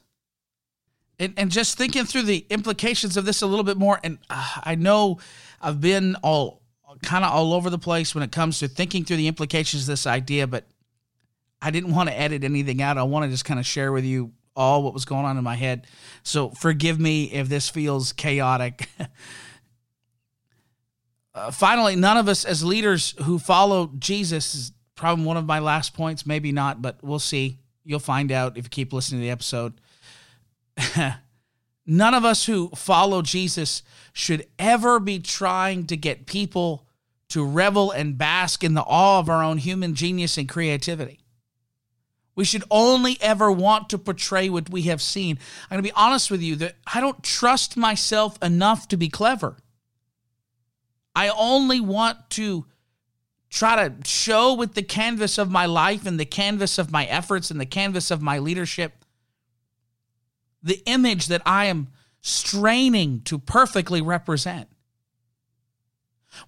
and, 1.19 1.33
and 1.37 1.51
just 1.51 1.77
thinking 1.77 2.05
through 2.05 2.23
the 2.23 2.45
implications 2.49 3.17
of 3.17 3.25
this 3.25 3.41
a 3.41 3.47
little 3.47 3.65
bit 3.65 3.77
more 3.77 3.99
and 4.03 4.17
uh, 4.29 4.61
i 4.63 4.75
know 4.75 5.19
i've 5.61 5.81
been 5.81 6.15
all 6.23 6.61
kind 7.03 7.23
of 7.23 7.31
all 7.31 7.53
over 7.53 7.69
the 7.69 7.77
place 7.77 8.15
when 8.15 8.23
it 8.23 8.31
comes 8.31 8.59
to 8.59 8.67
thinking 8.67 9.05
through 9.05 9.17
the 9.17 9.27
implications 9.27 9.83
of 9.83 9.87
this 9.87 10.07
idea 10.07 10.47
but 10.47 10.65
i 11.61 11.71
didn't 11.71 11.93
want 11.93 12.09
to 12.09 12.19
edit 12.19 12.43
anything 12.43 12.81
out. 12.81 12.97
I 12.97 13.03
want 13.03 13.25
to 13.25 13.29
just 13.29 13.45
kind 13.45 13.59
of 13.59 13.65
share 13.65 13.91
with 13.91 14.05
you 14.05 14.31
all 14.55 14.83
what 14.83 14.93
was 14.93 15.05
going 15.05 15.25
on 15.25 15.37
in 15.37 15.43
my 15.43 15.55
head. 15.55 15.87
So 16.23 16.49
forgive 16.49 16.99
me 16.99 17.31
if 17.31 17.47
this 17.47 17.69
feels 17.69 18.13
chaotic. 18.13 18.89
Uh, 21.35 21.51
finally 21.51 21.95
none 21.95 22.17
of 22.17 22.27
us 22.27 22.43
as 22.43 22.65
leaders 22.65 23.13
who 23.23 23.37
follow 23.37 23.91
jesus 23.99 24.55
is 24.55 24.71
probably 24.95 25.23
one 25.23 25.37
of 25.37 25.45
my 25.45 25.59
last 25.59 25.93
points 25.93 26.25
maybe 26.25 26.51
not 26.51 26.81
but 26.81 26.97
we'll 27.03 27.19
see. 27.19 27.59
You'll 27.85 27.99
find 27.99 28.31
out 28.31 28.57
if 28.57 28.65
you 28.65 28.69
keep 28.69 28.91
listening 28.91 29.21
to 29.21 29.25
the 29.25 29.29
episode 29.29 29.79
none 31.85 32.13
of 32.13 32.25
us 32.25 32.45
who 32.45 32.69
follow 32.69 33.21
Jesus 33.21 33.83
should 34.13 34.47
ever 34.57 34.99
be 34.99 35.19
trying 35.19 35.85
to 35.87 35.97
get 35.97 36.25
people 36.25 36.85
to 37.29 37.45
revel 37.45 37.91
and 37.91 38.17
bask 38.17 38.63
in 38.63 38.73
the 38.73 38.81
awe 38.81 39.19
of 39.19 39.29
our 39.29 39.43
own 39.43 39.57
human 39.57 39.93
genius 39.93 40.37
and 40.37 40.49
creativity. 40.49 41.19
We 42.35 42.45
should 42.45 42.63
only 42.71 43.17
ever 43.21 43.51
want 43.51 43.89
to 43.89 43.97
portray 43.97 44.49
what 44.49 44.69
we 44.69 44.83
have 44.83 45.01
seen. 45.01 45.37
I'm 45.63 45.75
going 45.75 45.83
to 45.83 45.89
be 45.89 45.95
honest 45.95 46.31
with 46.31 46.41
you 46.41 46.55
that 46.57 46.75
I 46.87 47.01
don't 47.01 47.21
trust 47.21 47.75
myself 47.75 48.41
enough 48.41 48.87
to 48.87 48.97
be 48.97 49.09
clever. 49.09 49.57
I 51.15 51.29
only 51.29 51.81
want 51.81 52.29
to 52.31 52.65
try 53.49 53.75
to 53.75 53.95
show 54.05 54.53
with 54.53 54.73
the 54.73 54.83
canvas 54.83 55.37
of 55.37 55.51
my 55.51 55.65
life 55.65 56.05
and 56.05 56.19
the 56.19 56.25
canvas 56.25 56.77
of 56.77 56.91
my 56.91 57.05
efforts 57.05 57.51
and 57.51 57.59
the 57.59 57.65
canvas 57.65 58.09
of 58.09 58.21
my 58.21 58.39
leadership 58.39 58.98
the 60.61 60.81
image 60.85 61.27
that 61.27 61.41
I 61.45 61.65
am 61.65 61.89
straining 62.21 63.21
to 63.21 63.39
perfectly 63.39 64.01
represent. 64.01 64.67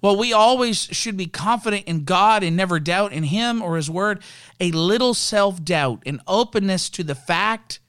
Well, 0.01 0.17
we 0.17 0.31
always 0.31 0.77
should 0.77 1.17
be 1.17 1.25
confident 1.25 1.85
in 1.85 2.03
God 2.03 2.43
and 2.43 2.55
never 2.55 2.79
doubt 2.79 3.13
in 3.13 3.23
Him 3.23 3.61
or 3.61 3.75
His 3.75 3.89
Word. 3.89 4.21
A 4.59 4.71
little 4.71 5.13
self 5.13 5.63
doubt 5.63 6.03
and 6.05 6.21
openness 6.27 6.89
to 6.91 7.03
the 7.03 7.15
fact 7.15 7.79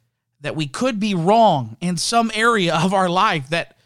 that 0.41 0.57
we 0.57 0.67
could 0.67 0.99
be 0.99 1.15
wrong 1.15 1.77
in 1.81 1.97
some 1.97 2.31
area 2.35 2.75
of 2.75 2.93
our 2.93 3.09
life, 3.09 3.49
that 3.51 3.77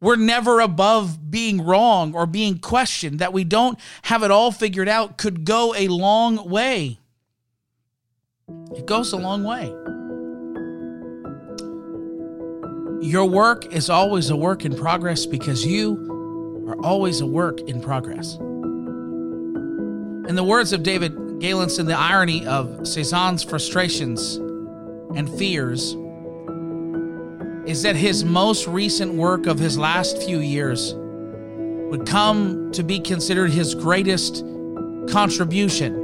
we're 0.00 0.16
never 0.16 0.60
above 0.60 1.30
being 1.30 1.60
wrong 1.62 2.14
or 2.14 2.24
being 2.24 2.58
questioned, 2.58 3.18
that 3.18 3.34
we 3.34 3.44
don't 3.44 3.78
have 4.02 4.22
it 4.22 4.30
all 4.30 4.50
figured 4.50 4.88
out 4.88 5.18
could 5.18 5.44
go 5.44 5.74
a 5.74 5.88
long 5.88 6.48
way. 6.48 6.98
It 8.74 8.86
goes 8.86 9.12
a 9.12 9.18
long 9.18 9.44
way. 9.44 9.99
Your 13.00 13.24
work 13.24 13.72
is 13.72 13.88
always 13.88 14.28
a 14.28 14.36
work 14.36 14.66
in 14.66 14.76
progress 14.76 15.24
because 15.24 15.64
you 15.64 16.66
are 16.68 16.76
always 16.84 17.22
a 17.22 17.26
work 17.26 17.60
in 17.62 17.80
progress. 17.80 18.36
In 20.28 20.34
the 20.36 20.44
words 20.44 20.74
of 20.74 20.82
David 20.82 21.14
Galenson, 21.40 21.86
the 21.86 21.96
irony 21.96 22.46
of 22.46 22.86
Cezanne's 22.86 23.42
frustrations 23.42 24.36
and 25.16 25.30
fears 25.38 25.96
is 27.66 27.82
that 27.84 27.96
his 27.96 28.22
most 28.22 28.66
recent 28.66 29.14
work 29.14 29.46
of 29.46 29.58
his 29.58 29.78
last 29.78 30.22
few 30.22 30.40
years 30.40 30.92
would 30.94 32.06
come 32.06 32.70
to 32.72 32.82
be 32.82 33.00
considered 33.00 33.50
his 33.50 33.74
greatest 33.74 34.44
contribution 35.08 35.96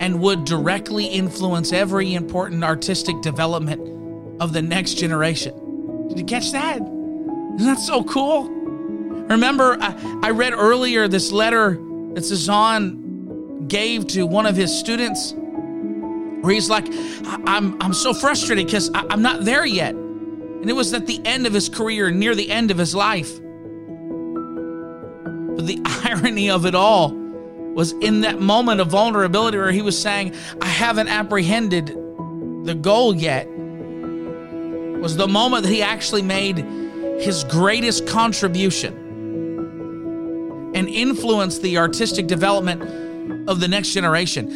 and 0.00 0.20
would 0.20 0.44
directly 0.44 1.06
influence 1.06 1.72
every 1.72 2.14
important 2.14 2.64
artistic 2.64 3.20
development 3.22 3.80
of 4.40 4.52
the 4.52 4.62
next 4.62 4.94
generation. 4.94 5.67
Did 6.08 6.18
you 6.18 6.24
catch 6.24 6.52
that? 6.52 6.76
Isn't 6.76 7.66
that 7.66 7.78
so 7.78 8.02
cool? 8.04 8.48
Remember, 9.28 9.76
I, 9.80 10.20
I 10.22 10.30
read 10.30 10.54
earlier 10.54 11.08
this 11.08 11.32
letter 11.32 11.78
that 12.14 12.24
Cezanne 12.24 13.66
gave 13.68 14.06
to 14.08 14.26
one 14.26 14.46
of 14.46 14.56
his 14.56 14.76
students 14.76 15.34
where 15.34 16.52
he's 16.54 16.70
like, 16.70 16.86
I'm, 17.46 17.80
I'm 17.82 17.92
so 17.92 18.14
frustrated 18.14 18.66
because 18.66 18.90
I'm 18.94 19.22
not 19.22 19.44
there 19.44 19.66
yet. 19.66 19.94
And 19.94 20.70
it 20.70 20.72
was 20.72 20.94
at 20.94 21.06
the 21.06 21.20
end 21.24 21.46
of 21.46 21.52
his 21.52 21.68
career, 21.68 22.10
near 22.10 22.34
the 22.34 22.50
end 22.50 22.70
of 22.70 22.78
his 22.78 22.94
life. 22.94 23.38
But 23.38 23.44
the 25.66 25.82
irony 26.04 26.50
of 26.50 26.64
it 26.64 26.74
all 26.74 27.10
was 27.10 27.92
in 27.92 28.22
that 28.22 28.40
moment 28.40 28.80
of 28.80 28.88
vulnerability 28.88 29.58
where 29.58 29.72
he 29.72 29.82
was 29.82 30.00
saying, 30.00 30.34
I 30.60 30.66
haven't 30.66 31.08
apprehended 31.08 31.88
the 32.64 32.74
goal 32.74 33.14
yet 33.14 33.46
was 35.00 35.16
the 35.16 35.28
moment 35.28 35.64
that 35.64 35.72
he 35.72 35.82
actually 35.82 36.22
made 36.22 36.58
his 37.20 37.44
greatest 37.44 38.06
contribution 38.06 38.94
and 40.74 40.88
influenced 40.88 41.62
the 41.62 41.78
artistic 41.78 42.26
development 42.26 43.48
of 43.48 43.60
the 43.60 43.68
next 43.68 43.92
generation. 43.92 44.48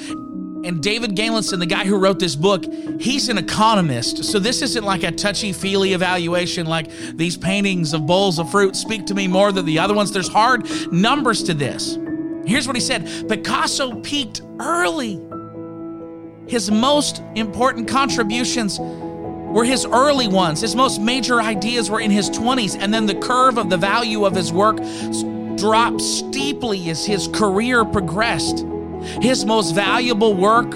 And 0.64 0.80
David 0.80 1.16
Galenson, 1.16 1.58
the 1.58 1.66
guy 1.66 1.84
who 1.84 1.98
wrote 1.98 2.20
this 2.20 2.36
book, 2.36 2.64
he's 3.00 3.28
an 3.28 3.36
economist. 3.36 4.24
So 4.24 4.38
this 4.38 4.62
isn't 4.62 4.84
like 4.84 5.02
a 5.02 5.10
touchy 5.10 5.52
feely 5.52 5.92
evaluation 5.92 6.66
like 6.66 6.88
these 7.16 7.36
paintings 7.36 7.94
of 7.94 8.06
bowls 8.06 8.38
of 8.38 8.50
fruit 8.50 8.76
speak 8.76 9.06
to 9.06 9.14
me 9.14 9.26
more 9.26 9.50
than 9.50 9.66
the 9.66 9.80
other 9.80 9.94
ones. 9.94 10.12
There's 10.12 10.28
hard 10.28 10.68
numbers 10.92 11.42
to 11.44 11.54
this. 11.54 11.98
Here's 12.46 12.66
what 12.66 12.76
he 12.76 12.80
said 12.80 13.28
Picasso 13.28 14.00
peaked 14.02 14.42
early. 14.60 15.20
His 16.46 16.70
most 16.70 17.22
important 17.34 17.88
contributions 17.88 18.78
were 19.52 19.64
his 19.64 19.84
early 19.86 20.28
ones. 20.28 20.60
His 20.60 20.74
most 20.74 21.00
major 21.00 21.40
ideas 21.40 21.90
were 21.90 22.00
in 22.00 22.10
his 22.10 22.30
20s, 22.30 22.76
and 22.78 22.92
then 22.92 23.06
the 23.06 23.14
curve 23.14 23.58
of 23.58 23.70
the 23.70 23.76
value 23.76 24.24
of 24.24 24.34
his 24.34 24.52
work 24.52 24.78
dropped 25.56 26.00
steeply 26.00 26.90
as 26.90 27.04
his 27.04 27.28
career 27.28 27.84
progressed. 27.84 28.64
His 29.20 29.44
most 29.44 29.74
valuable 29.74 30.34
work 30.34 30.74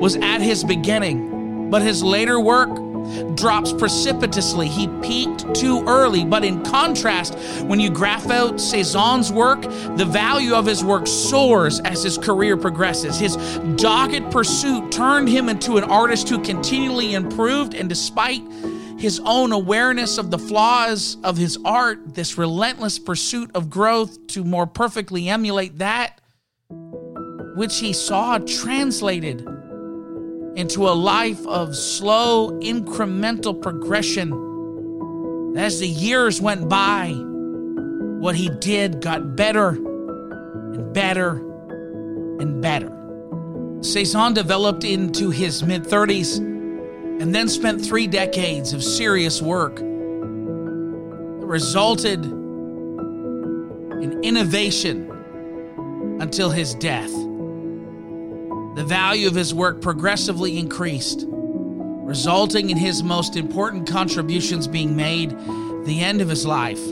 was 0.00 0.16
at 0.16 0.40
his 0.40 0.62
beginning, 0.62 1.68
but 1.70 1.82
his 1.82 2.02
later 2.02 2.38
work 2.38 2.70
drops 3.34 3.72
precipitously. 3.72 4.68
He 4.68 4.88
peaked 5.02 5.54
too 5.54 5.84
early. 5.86 6.24
But 6.24 6.44
in 6.44 6.62
contrast, 6.62 7.34
when 7.64 7.80
you 7.80 7.90
graph 7.90 8.30
out 8.30 8.60
Cezanne's 8.60 9.32
work, 9.32 9.62
the 9.96 10.04
value 10.08 10.54
of 10.54 10.66
his 10.66 10.84
work 10.84 11.06
soars 11.06 11.80
as 11.80 12.02
his 12.02 12.18
career 12.18 12.56
progresses. 12.56 13.18
His 13.18 13.36
dogged 13.76 14.30
pursuit 14.30 14.92
turned 14.92 15.28
him 15.28 15.48
into 15.48 15.76
an 15.76 15.84
artist 15.84 16.28
who 16.28 16.42
continually 16.42 17.14
improved, 17.14 17.74
and 17.74 17.88
despite 17.88 18.42
his 18.98 19.20
own 19.24 19.52
awareness 19.52 20.18
of 20.18 20.30
the 20.30 20.38
flaws 20.38 21.16
of 21.24 21.36
his 21.36 21.58
art, 21.64 22.14
this 22.14 22.38
relentless 22.38 22.98
pursuit 22.98 23.50
of 23.54 23.68
growth 23.68 24.26
to 24.28 24.44
more 24.44 24.66
perfectly 24.66 25.28
emulate 25.28 25.78
that 25.78 26.20
which 27.54 27.80
he 27.80 27.92
saw 27.92 28.38
translated 28.38 29.46
into 30.56 30.88
a 30.88 30.90
life 30.90 31.46
of 31.46 31.74
slow, 31.76 32.50
incremental 32.60 33.60
progression. 33.60 34.32
As 35.56 35.80
the 35.80 35.88
years 35.88 36.40
went 36.40 36.68
by, 36.68 37.12
what 38.22 38.34
he 38.36 38.48
did 38.60 39.00
got 39.00 39.34
better 39.34 39.70
and 39.70 40.92
better 40.94 41.36
and 42.40 42.60
better. 42.62 42.90
Cezanne 43.80 44.34
developed 44.34 44.84
into 44.84 45.30
his 45.30 45.62
mid 45.62 45.84
30s 45.84 46.38
and 46.38 47.34
then 47.34 47.48
spent 47.48 47.84
three 47.84 48.06
decades 48.06 48.72
of 48.72 48.82
serious 48.82 49.42
work 49.42 49.76
that 49.76 51.46
resulted 51.46 52.24
in 54.02 54.20
innovation 54.22 55.08
until 56.20 56.50
his 56.50 56.74
death. 56.76 57.12
The 58.74 58.84
value 58.84 59.28
of 59.28 59.34
his 59.34 59.52
work 59.52 59.82
progressively 59.82 60.58
increased, 60.58 61.26
resulting 61.28 62.70
in 62.70 62.76
his 62.76 63.02
most 63.02 63.36
important 63.36 63.86
contributions 63.86 64.66
being 64.66 64.96
made 64.96 65.30
the 65.84 66.00
end 66.00 66.20
of 66.20 66.28
his 66.28 66.46
life. 66.46 66.82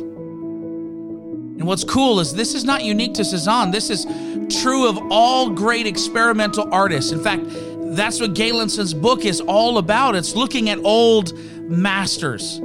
And 1.60 1.66
what's 1.66 1.84
cool 1.84 2.20
is 2.20 2.34
this 2.34 2.54
is 2.54 2.64
not 2.64 2.84
unique 2.84 3.14
to 3.14 3.24
Cezanne. 3.24 3.70
This 3.70 3.90
is 3.90 4.06
true 4.62 4.88
of 4.88 4.98
all 5.10 5.50
great 5.50 5.86
experimental 5.86 6.72
artists. 6.72 7.12
In 7.12 7.22
fact, 7.22 7.44
that's 7.94 8.20
what 8.20 8.34
Galenson's 8.34 8.94
book 8.94 9.24
is 9.24 9.40
all 9.40 9.78
about. 9.78 10.14
It's 10.14 10.34
looking 10.34 10.70
at 10.70 10.78
old 10.84 11.36
masters. 11.68 12.60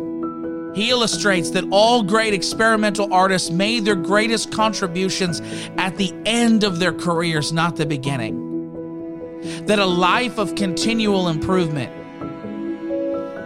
He 0.75 0.89
illustrates 0.89 1.51
that 1.51 1.65
all 1.71 2.03
great 2.03 2.33
experimental 2.33 3.13
artists 3.13 3.49
made 3.49 3.85
their 3.85 3.95
greatest 3.95 4.51
contributions 4.51 5.41
at 5.77 5.97
the 5.97 6.13
end 6.25 6.63
of 6.63 6.79
their 6.79 6.93
careers, 6.93 7.53
not 7.53 7.77
the 7.77 7.85
beginning. 7.85 8.44
That 9.65 9.79
a 9.79 9.85
life 9.85 10.37
of 10.37 10.55
continual 10.55 11.27
improvement 11.27 11.91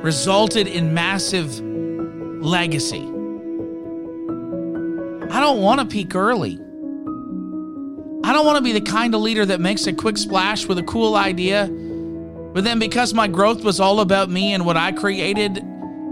resulted 0.04 0.68
in 0.68 0.94
massive 0.94 1.60
legacy. 1.60 3.02
I 5.32 5.40
don't 5.42 5.62
want 5.62 5.80
to 5.82 5.86
peak 5.86 6.16
early. 6.16 6.60
I 8.24 8.34
don't 8.34 8.46
want 8.46 8.58
to 8.58 8.64
be 8.64 8.72
the 8.72 8.82
kind 8.82 9.14
of 9.16 9.22
leader 9.22 9.46
that 9.46 9.60
makes 9.60 9.88
a 9.88 9.94
quick 9.94 10.18
splash 10.18 10.68
with 10.68 10.78
a 10.78 10.84
cool 10.84 11.16
idea, 11.16 11.68
but 12.54 12.64
then 12.64 12.80
because 12.80 13.14
my 13.14 13.28
growth 13.28 13.64
was 13.64 13.80
all 13.80 14.00
about 14.00 14.30
me 14.30 14.54
and 14.54 14.66
what 14.66 14.78
I 14.78 14.92
created, 14.92 15.64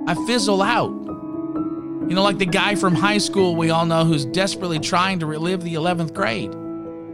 I 0.07 0.15
fizzle 0.25 0.61
out. 0.61 0.89
You 0.89 2.15
know, 2.15 2.23
like 2.23 2.37
the 2.37 2.45
guy 2.45 2.75
from 2.75 2.95
high 2.95 3.17
school 3.17 3.55
we 3.55 3.69
all 3.69 3.85
know 3.85 4.05
who's 4.05 4.25
desperately 4.25 4.79
trying 4.79 5.19
to 5.19 5.25
relive 5.25 5.63
the 5.63 5.73
11th 5.73 6.13
grade. 6.13 6.53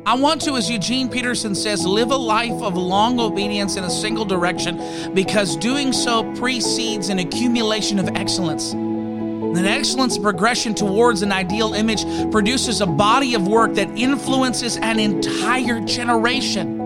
I 0.06 0.16
want 0.16 0.42
to, 0.42 0.58
as 0.58 0.70
Eugene 0.70 1.08
Peterson 1.08 1.56
says, 1.56 1.86
live 1.86 2.12
a 2.12 2.18
life 2.18 2.62
of 2.62 2.76
long 2.76 3.22
obedience 3.22 3.78
in 3.78 3.86
a 3.86 3.89
single 3.89 4.26
direction 4.26 5.13
because 5.13 5.56
doing 5.56 5.94
so 5.94 6.30
precedes 6.34 7.08
an 7.08 7.20
accumulation 7.20 8.00
of 8.00 8.10
excellence. 8.10 8.74
An 8.74 9.66
excellence 9.66 10.18
progression 10.18 10.76
towards 10.76 11.22
an 11.22 11.32
ideal 11.32 11.74
image 11.74 12.04
produces 12.34 12.82
a 12.82 12.86
body 12.86 13.34
of 13.34 13.48
work 13.48 13.76
that 13.76 13.88
influences 13.98 14.76
an 14.76 15.00
entire 15.00 15.80
generation. 15.80 16.83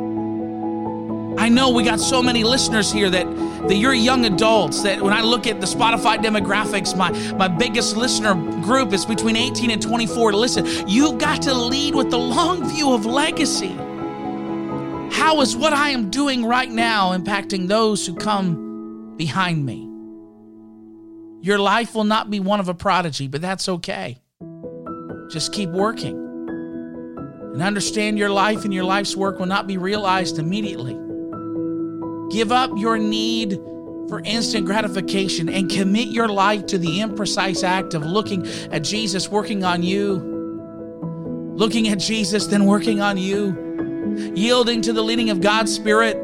I 1.48 1.50
know 1.50 1.70
we 1.70 1.84
got 1.84 2.02
so 2.02 2.22
many 2.22 2.44
listeners 2.44 2.92
here 2.92 3.10
that, 3.10 3.26
that 3.70 3.76
you're 3.76 3.94
young 3.94 4.26
adults 4.26 4.84
that 4.84 5.02
when 5.02 5.14
I 5.14 5.22
look 5.22 5.48
at 5.48 5.62
the 5.62 5.66
Spotify 5.66 6.18
demographics, 6.18 6.94
my, 6.94 7.10
my 7.36 7.48
biggest 7.48 7.96
listener 7.96 8.34
group 8.62 8.92
is 8.92 9.06
between 9.06 9.38
18 9.38 9.72
and 9.72 9.82
24 9.82 10.34
listen. 10.34 10.66
you've 10.90 11.20
got 11.20 11.44
to 11.44 11.54
lead 11.54 11.96
with 11.96 12.12
the 12.12 12.20
long 12.20 12.68
view 12.68 12.92
of 12.92 13.06
legacy. 13.06 13.72
How 15.16 15.40
is 15.40 15.56
what 15.56 15.72
I 15.72 15.92
am 15.92 16.10
doing 16.10 16.44
right 16.44 16.70
now 16.70 17.18
impacting 17.18 17.70
those 17.70 18.06
who 18.06 18.16
come 18.16 19.16
behind 19.16 19.66
me? 19.66 19.90
Your 21.42 21.60
life 21.60 21.96
will 21.96 22.04
not 22.04 22.30
be 22.30 22.42
one 22.42 22.60
of 22.60 22.68
a 22.68 22.74
prodigy, 22.74 23.30
but 23.30 23.40
that's 23.40 23.70
okay. 23.70 24.18
Just 25.32 25.54
keep 25.54 25.70
working. 25.70 26.18
And 27.54 27.62
understand 27.62 28.18
your 28.18 28.32
life 28.32 28.66
and 28.66 28.74
your 28.74 28.84
life's 28.84 29.16
work 29.16 29.40
will 29.40 29.46
not 29.46 29.66
be 29.66 29.78
realized 29.78 30.40
immediately. 30.40 31.07
Give 32.30 32.52
up 32.52 32.72
your 32.76 32.98
need 32.98 33.60
for 34.08 34.22
instant 34.24 34.66
gratification 34.66 35.50
and 35.50 35.70
commit 35.70 36.08
your 36.10 36.28
life 36.28 36.66
to 36.68 36.78
the 36.78 37.00
imprecise 37.00 37.64
act 37.64 37.94
of 37.94 38.06
looking 38.06 38.48
at 38.72 38.84
Jesus 38.84 39.30
working 39.30 39.64
on 39.64 39.84
you, 39.84 40.16
looking 41.56 41.90
at 41.90 42.00
Jesus, 42.00 42.48
then 42.48 42.66
working 42.66 43.02
on 43.02 43.18
you, 43.18 44.34
yielding 44.36 44.82
to 44.82 44.94
the 44.94 45.02
leading 45.02 45.30
of 45.30 45.42
God's 45.42 45.74
Spirit, 45.74 46.18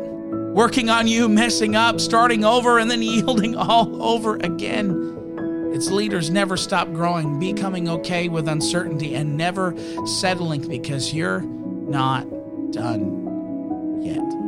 working 0.54 0.90
on 0.90 1.08
you, 1.08 1.28
messing 1.28 1.76
up, 1.76 2.00
starting 2.00 2.46
over, 2.46 2.80
and 2.80 2.90
then 2.90 3.02
yielding 3.02 3.56
all 3.56 4.02
over 4.02 4.36
again. 4.38 5.72
Its 5.74 5.90
leaders 5.90 6.30
never 6.30 6.56
stop 6.56 6.88
growing, 6.94 7.40
becoming 7.40 7.90
okay 7.90 8.30
with 8.30 8.48
uncertainty, 8.48 9.16
and 9.16 9.36
never 9.36 9.76
settling 10.06 10.68
because 10.68 11.14
you're 11.14 11.42
not 11.42 12.30
done 12.72 14.04
yet. 14.04 14.43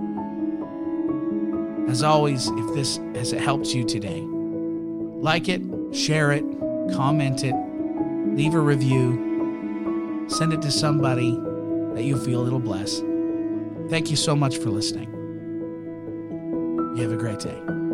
As 1.88 2.04
always, 2.04 2.48
if 2.48 2.74
this 2.74 2.98
has 3.14 3.32
helped 3.32 3.68
you 3.74 3.84
today, 3.84 4.22
like 4.22 5.48
it, 5.48 5.62
share 5.94 6.32
it, 6.32 6.44
comment 6.94 7.44
it, 7.44 7.56
leave 8.36 8.54
a 8.54 8.60
review, 8.60 10.26
send 10.28 10.52
it 10.52 10.62
to 10.64 10.72
somebody 10.72 11.32
that 11.94 12.04
you 12.04 12.18
feel 12.18 12.46
it'll 12.46 12.60
bless. 12.60 13.02
Thank 13.90 14.10
you 14.10 14.16
so 14.16 14.36
much 14.36 14.58
for 14.58 14.70
listening. 14.70 15.12
You 16.96 17.04
have 17.04 17.12
a 17.12 17.18
great 17.18 17.40
day. 17.40 17.85